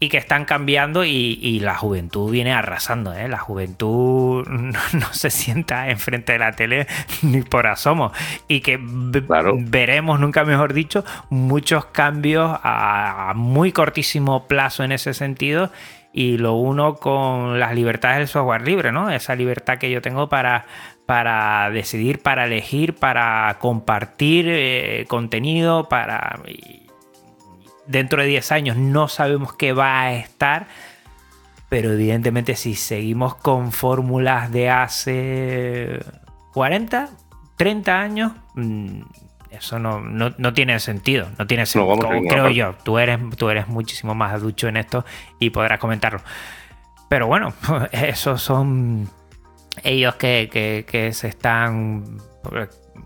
[0.00, 3.12] y que están cambiando y, y, la juventud viene arrasando.
[3.14, 3.28] ¿eh?
[3.28, 6.86] La juventud no, no, se sienta enfrente de la tele
[7.22, 8.12] ni por asomo
[8.46, 8.78] y que
[9.26, 9.56] claro.
[9.58, 15.70] veremos, nunca mejor dicho, muchos cambios a, a, muy cortísimo plazo en ese sentido
[16.12, 19.10] y lo uno con las libertades del software libre, ¿no?
[19.10, 20.66] Esa libertad que yo tengo para,
[21.06, 26.40] para decidir, para elegir, para compartir eh, contenido, para
[27.88, 30.68] dentro de 10 años no sabemos qué va a estar,
[31.68, 35.98] pero evidentemente si seguimos con fórmulas de hace
[36.52, 37.10] 40,
[37.56, 39.00] 30 años, mm,
[39.50, 41.28] eso no, no, no tiene sentido.
[41.38, 42.74] No tiene sentido, no, creo yo.
[42.84, 45.04] Tú eres, tú eres muchísimo más ducho en esto
[45.38, 46.20] y podrás comentarlo.
[47.08, 47.54] Pero bueno,
[47.92, 49.08] esos son
[49.82, 52.18] ellos que, que, que se están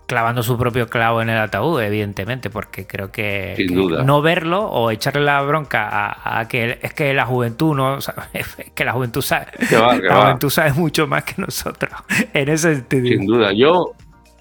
[0.06, 4.90] clavando su propio clavo en el ataúd, evidentemente, porque creo que, que no verlo o
[4.90, 7.98] echarle la bronca a, a, que es que la juventud no
[8.32, 10.22] es que la juventud sabe, va, la va.
[10.22, 11.92] juventud sabe mucho más que nosotros
[12.32, 13.06] en ese sentido.
[13.06, 13.92] Sin duda, yo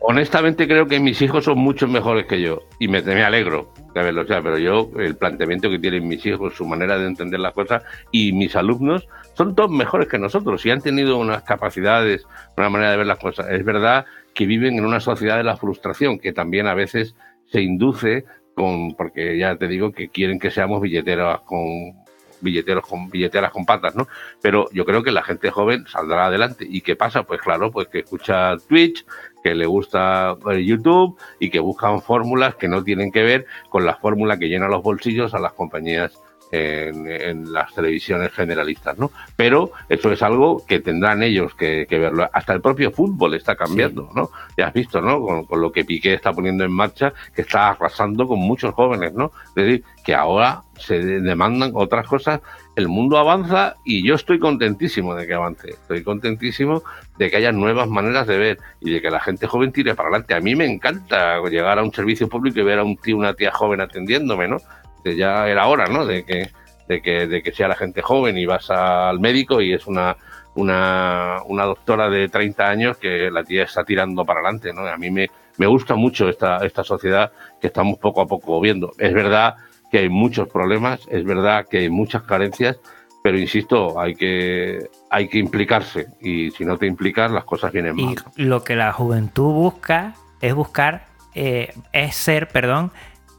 [0.01, 4.01] honestamente creo que mis hijos son mucho mejores que yo y me, me alegro de
[4.03, 7.39] verlo, o sea, pero yo el planteamiento que tienen mis hijos, su manera de entender
[7.39, 12.25] las cosas y mis alumnos son todos mejores que nosotros y han tenido unas capacidades,
[12.57, 13.47] una manera de ver las cosas.
[13.49, 17.15] Es verdad que viven en una sociedad de la frustración, que también a veces
[17.45, 18.25] se induce
[18.55, 22.01] con, porque ya te digo que quieren que seamos billeteros con
[22.41, 24.07] billeteros con billeteras con patas, ¿no?
[24.41, 26.65] Pero yo creo que la gente joven saldrá adelante.
[26.67, 27.23] ¿Y qué pasa?
[27.23, 29.05] Pues claro, pues que escucha Twitch,
[29.43, 33.95] que le gusta YouTube y que buscan fórmulas que no tienen que ver con la
[33.95, 36.19] fórmula que llena los bolsillos a las compañías
[36.51, 39.11] en, en, las televisiones generalistas, ¿no?
[39.35, 42.29] Pero eso es algo que tendrán ellos que, que verlo.
[42.31, 44.13] Hasta el propio fútbol está cambiando, sí.
[44.15, 44.29] ¿no?
[44.57, 45.21] Ya has visto, ¿no?
[45.21, 49.13] Con, con, lo que Piqué está poniendo en marcha, que está arrasando con muchos jóvenes,
[49.13, 49.31] ¿no?
[49.55, 52.41] Es decir, que ahora se demandan otras cosas,
[52.75, 55.69] el mundo avanza y yo estoy contentísimo de que avance.
[55.69, 56.83] Estoy contentísimo
[57.17, 60.09] de que haya nuevas maneras de ver y de que la gente joven tire para
[60.09, 60.33] adelante.
[60.33, 63.33] A mí me encanta llegar a un servicio público y ver a un tío, una
[63.33, 64.57] tía joven atendiéndome, ¿no?
[65.03, 66.05] De ya era hora, ¿no?
[66.05, 66.49] De que,
[66.87, 70.17] de que, de que sea la gente joven y vas al médico y es una,
[70.55, 74.87] una, una doctora de 30 años que la tía está tirando para adelante, ¿no?
[74.87, 78.91] A mí me, me gusta mucho esta, esta sociedad que estamos poco a poco viendo.
[78.97, 79.55] Es verdad
[79.91, 82.79] que hay muchos problemas, es verdad que hay muchas carencias,
[83.23, 87.95] pero insisto, hay que, hay que implicarse y si no te implicas las cosas vienen
[87.95, 88.15] mal.
[88.35, 92.91] Y lo que la juventud busca es buscar, eh, es ser, perdón,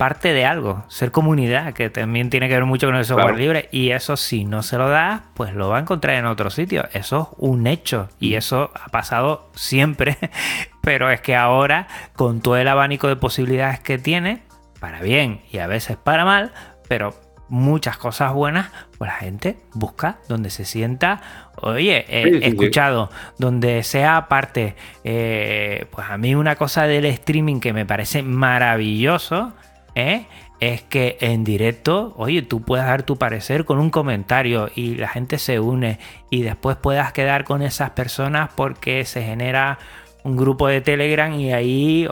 [0.02, 3.38] parte de algo, ser comunidad, que también tiene que ver mucho con el software claro.
[3.38, 3.68] libre.
[3.70, 6.88] Y eso, si no se lo da, pues lo va a encontrar en otro sitio.
[6.92, 8.08] Eso es un hecho.
[8.18, 10.18] Y eso ha pasado siempre.
[10.82, 11.86] Pero es que ahora,
[12.16, 14.42] con todo el abanico de posibilidades que tiene,
[14.80, 16.50] para bien y a veces para mal,
[16.88, 17.14] pero
[17.48, 21.20] muchas cosas buenas, pues la gente busca donde se sienta.
[21.58, 23.34] Oye, he sí, sí, escuchado, sí.
[23.38, 24.74] donde sea parte.
[25.04, 29.52] Eh, pues a mí una cosa del streaming que me parece maravilloso
[29.94, 30.26] ¿eh?
[30.62, 35.08] es que en directo, oye, tú puedes dar tu parecer con un comentario y la
[35.08, 35.98] gente se une
[36.30, 39.80] y después puedas quedar con esas personas porque se genera
[40.22, 42.06] un grupo de Telegram y ahí,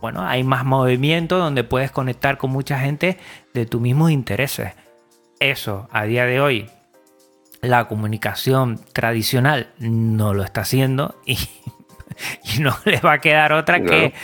[0.00, 3.18] bueno, hay más movimiento donde puedes conectar con mucha gente
[3.52, 4.72] de tus mismos intereses.
[5.38, 6.70] Eso, a día de hoy,
[7.60, 11.36] la comunicación tradicional no lo está haciendo y,
[12.60, 14.14] no le va a quedar otra que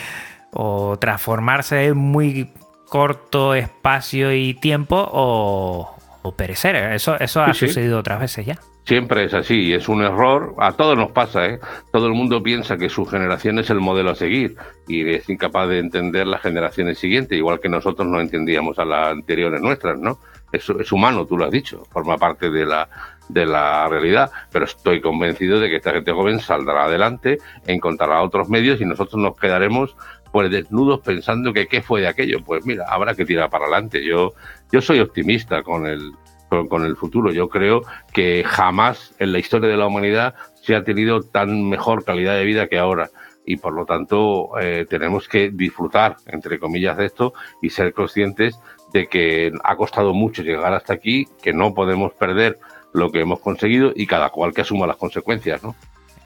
[0.53, 2.51] o transformarse en muy
[2.91, 5.97] corto espacio y tiempo o,
[6.36, 6.76] perecer.
[6.76, 8.59] Eso, eso ha sucedido otras veces ya.
[8.84, 11.61] Siempre es así, es un error, a todos nos pasa, ¿eh?
[11.93, 14.57] Todo el mundo piensa que su generación es el modelo a seguir
[14.88, 19.12] y es incapaz de entender las generaciones siguientes, igual que nosotros no entendíamos a las
[19.12, 20.18] anteriores nuestras, ¿no?
[20.51, 22.88] Es, es humano, tú lo has dicho, forma parte de la,
[23.28, 28.49] de la realidad, pero estoy convencido de que esta gente joven saldrá adelante, encontrará otros
[28.49, 29.95] medios y nosotros nos quedaremos
[30.33, 32.39] pues desnudos pensando que qué fue de aquello.
[32.45, 34.05] Pues mira, habrá que tirar para adelante.
[34.05, 34.35] Yo,
[34.70, 36.12] yo soy optimista con el,
[36.49, 37.33] con, el futuro.
[37.33, 42.05] Yo creo que jamás en la historia de la humanidad se ha tenido tan mejor
[42.05, 43.11] calidad de vida que ahora.
[43.45, 48.61] Y por lo tanto eh, tenemos que disfrutar, entre comillas, de esto y ser conscientes
[48.93, 52.59] de que ha costado mucho llegar hasta aquí, que no podemos perder
[52.93, 55.74] lo que hemos conseguido y cada cual que asuma las consecuencias, ¿no?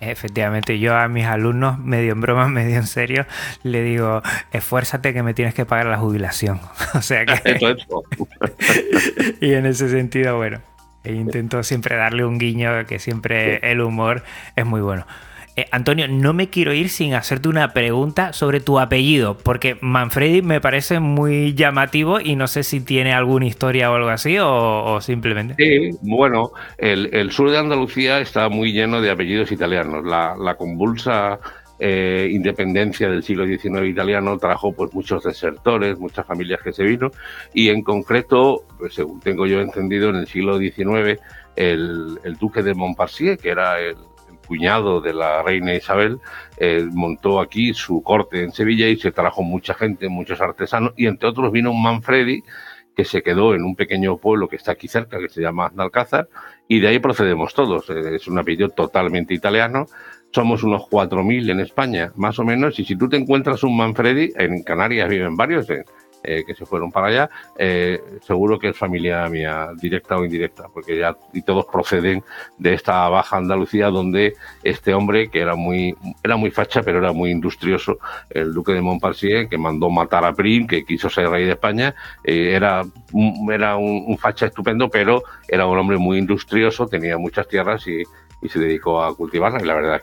[0.01, 3.27] Efectivamente, yo a mis alumnos, medio en broma, medio en serio,
[3.63, 4.23] le digo,
[4.53, 6.61] esfuérzate que me tienes que pagar la jubilación.
[6.95, 7.77] o sea que...
[9.41, 10.61] y en ese sentido, bueno,
[11.05, 14.25] intento siempre darle un guiño, que siempre el humor
[14.57, 15.07] es muy bueno.
[15.57, 20.43] Eh, Antonio, no me quiero ir sin hacerte una pregunta sobre tu apellido, porque Manfredi
[20.43, 25.01] me parece muy llamativo y no sé si tiene alguna historia o algo así o,
[25.01, 25.55] simplemente.
[25.57, 30.05] Sí, bueno, el, sur de Andalucía está muy lleno de apellidos italianos.
[30.05, 31.39] La, convulsa
[31.79, 37.11] eh, independencia del siglo XIX italiano trajo pues muchos desertores, muchas familias que se vino
[37.53, 41.21] y en concreto, pues, según tengo yo entendido, en el siglo XIX
[41.57, 43.97] el, duque de Montparnasse, que era el
[44.45, 46.19] cuñado de la reina Isabel,
[46.57, 51.07] eh, montó aquí su corte en Sevilla y se trajo mucha gente, muchos artesanos, y
[51.07, 52.43] entre otros vino un Manfredi
[52.95, 56.29] que se quedó en un pequeño pueblo que está aquí cerca, que se llama Nalcázar,
[56.69, 57.91] y de ahí procedemos todos.
[57.91, 59.87] Eh, es un apellido totalmente italiano.
[60.33, 64.33] Somos unos 4.000 en España, más o menos, y si tú te encuentras un Manfredi,
[64.37, 65.67] en Canarias viven varios,
[66.25, 70.99] que se fueron para allá, eh, seguro que es familia mía, directa o indirecta, porque
[70.99, 72.25] ya y todos proceden
[72.59, 77.13] de esta baja Andalucía donde este hombre, que era muy, era muy facha, pero era
[77.13, 77.99] muy industrioso,
[78.31, 81.95] el duque de Montparnasse, que mandó matar a Prim, que quiso ser rey de España,
[82.25, 82.83] eh, era,
[83.53, 88.03] era un, facha estupendo, pero era un hombre muy industrioso, tenía muchas tierras y,
[88.49, 90.03] se dedicó a cultivarlas, y la verdad es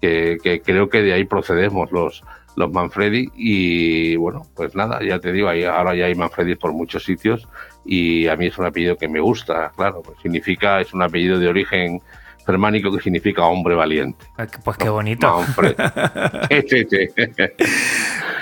[0.00, 2.22] que, que creo que de ahí procedemos los
[2.56, 7.04] los Manfredi y bueno, pues nada, ya te digo, ahora ya hay Manfredi por muchos
[7.04, 7.46] sitios
[7.84, 11.38] y a mí es un apellido que me gusta, claro, pues significa, es un apellido
[11.38, 12.00] de origen
[12.46, 14.24] germánico que significa hombre valiente.
[14.64, 15.44] Pues qué bonito.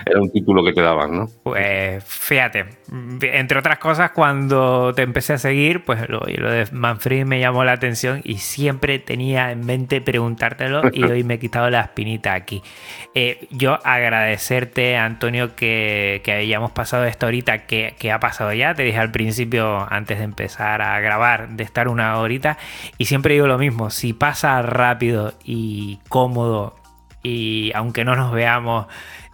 [0.07, 1.31] Era un título que te daban, ¿no?
[1.43, 2.67] Pues fíjate,
[3.23, 7.65] entre otras cosas, cuando te empecé a seguir, pues lo, lo de Manfred me llamó
[7.65, 12.35] la atención y siempre tenía en mente preguntártelo y hoy me he quitado la espinita
[12.35, 12.63] aquí.
[13.15, 18.75] Eh, yo agradecerte, Antonio, que, que, hayamos pasado esta horita que, que ha pasado ya.
[18.75, 22.59] Te dije al principio, antes de empezar a grabar, de estar una horita
[22.99, 26.75] y siempre digo lo mismo si pasa rápido y cómodo
[27.23, 28.87] y aunque no nos veamos,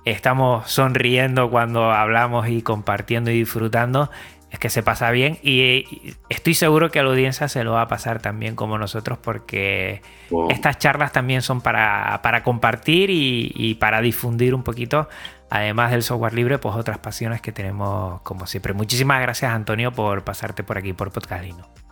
[0.04, 4.10] estamos sonriendo cuando hablamos y compartiendo y disfrutando,
[4.50, 7.82] es que se pasa bien y estoy seguro que a la audiencia se lo va
[7.82, 10.02] a pasar también como nosotros porque
[10.50, 15.08] estas charlas también son para, compartir y, para difundir un poquito,
[15.48, 18.74] además del software libre, pues otras pasiones que tenemos como siempre.
[18.74, 21.89] Muchísimas gracias Antonio por pasarte por aquí por Podcastlino.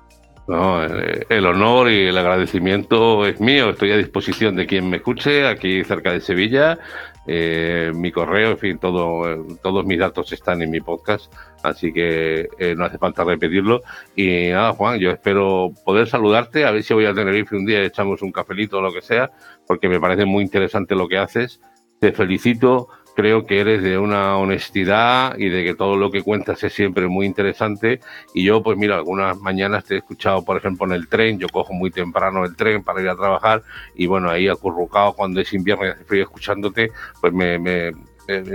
[0.49, 3.69] No, el honor y el agradecimiento es mío.
[3.69, 6.79] Estoy a disposición de quien me escuche aquí cerca de Sevilla.
[7.27, 11.31] Eh, mi correo, en fin, todo, todos mis datos están en mi podcast,
[11.63, 13.83] así que eh, no hace falta repetirlo.
[14.17, 17.83] Y nada, Juan, yo espero poder saludarte, a ver si voy a tener un día
[17.83, 19.31] y echamos un cafelito o lo que sea,
[19.67, 21.61] porque me parece muy interesante lo que haces.
[22.01, 22.89] Te felicito
[23.19, 27.09] creo que eres de una honestidad y de que todo lo que cuentas es siempre
[27.09, 27.99] muy interesante.
[28.33, 31.49] Y yo, pues mira, algunas mañanas te he escuchado, por ejemplo, en el tren, yo
[31.49, 33.64] cojo muy temprano el tren para ir a trabajar
[33.97, 37.91] y bueno, ahí acurrucado cuando es invierno y hace frío escuchándote, pues me, me,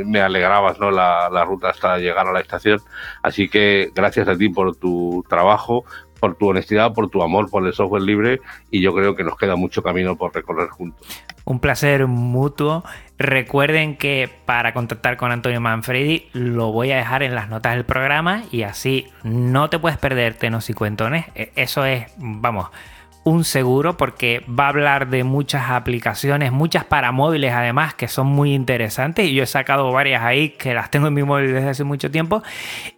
[0.06, 0.92] me alegrabas ¿no?
[0.92, 2.80] La, la, ruta hasta llegar a la estación.
[3.22, 5.84] Así que gracias a ti por tu trabajo,
[6.24, 8.40] por tu honestidad, por tu amor por el software libre
[8.72, 11.06] y yo creo que nos queda mucho camino por recorrer juntos.
[11.44, 12.86] Un placer mutuo.
[13.18, 17.84] Recuerden que para contactar con Antonio Manfredi lo voy a dejar en las notas del
[17.84, 21.26] programa y así no te puedes perder tenos y cuentones.
[21.36, 22.70] E, eso es, vamos,
[23.24, 28.28] un seguro porque va a hablar de muchas aplicaciones, muchas para móviles además que son
[28.28, 31.70] muy interesantes y yo he sacado varias ahí que las tengo en mi móvil desde
[31.70, 32.44] hace mucho tiempo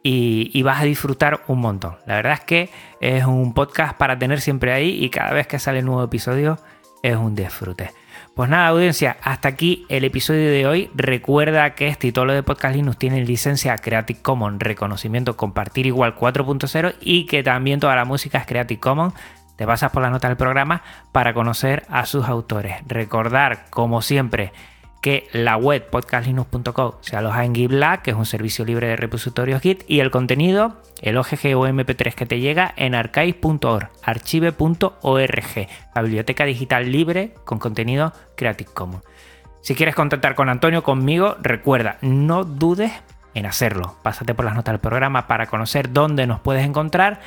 [0.04, 1.96] y, vas a disfrutar un montón.
[2.08, 2.70] La verdad es que
[3.00, 6.58] es un podcast para tener siempre ahí y cada vez que sale un nuevo episodio
[7.04, 7.92] es un disfrute.
[8.34, 10.90] Pues nada, audiencia, hasta aquí el episodio de hoy.
[10.96, 15.86] Recuerda que este y todo lo de Podcast Linux tiene licencia Creative Commons, reconocimiento compartir
[15.86, 19.14] igual 4.0 y que también toda la música es Creative Commons
[19.56, 20.82] te pasas por la nota del programa
[21.12, 22.78] para conocer a sus autores.
[22.88, 24.52] Recordar, como siempre,
[25.06, 29.62] que la web podcastlinux.com se aloja en GitLab, que es un servicio libre de repositorios
[29.62, 36.02] Git, y el contenido, el OGG o MP3 que te llega en archive.org, archive.org, la
[36.02, 39.04] biblioteca digital libre con contenido Creative Commons.
[39.62, 42.92] Si quieres contactar con Antonio, conmigo, recuerda, no dudes
[43.36, 43.96] en hacerlo.
[44.02, 47.20] Pásate por las notas del programa para conocer dónde nos puedes encontrar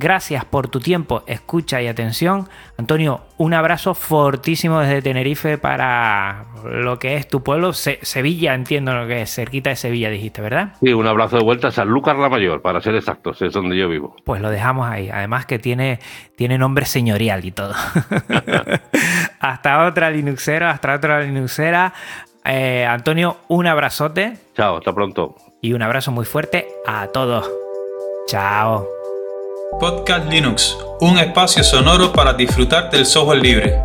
[0.00, 2.48] Gracias por tu tiempo, escucha y atención.
[2.78, 9.06] Antonio, un abrazo fortísimo desde Tenerife para lo que es tu pueblo, Sevilla, entiendo lo
[9.06, 10.72] que es, cerquita de Sevilla dijiste, ¿verdad?
[10.80, 13.76] Sí, un abrazo de vuelta a San Lucas la Mayor, para ser exactos, es donde
[13.76, 14.16] yo vivo.
[14.24, 16.00] Pues lo dejamos ahí, además que tiene,
[16.34, 17.74] tiene nombre señorial y todo.
[19.40, 21.92] hasta otra Linuxera, hasta otra Linuxera.
[22.46, 24.38] Eh, Antonio, un abrazote.
[24.54, 25.36] Chao, hasta pronto.
[25.60, 27.50] Y un abrazo muy fuerte a todos.
[28.28, 28.99] Chao.
[29.78, 33.82] Podcast Linux, un espacio sonoro para disfrutar del software libre.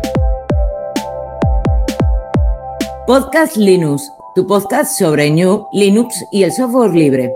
[3.06, 7.32] Podcast Linux, tu podcast sobre New, Linux y el software libre.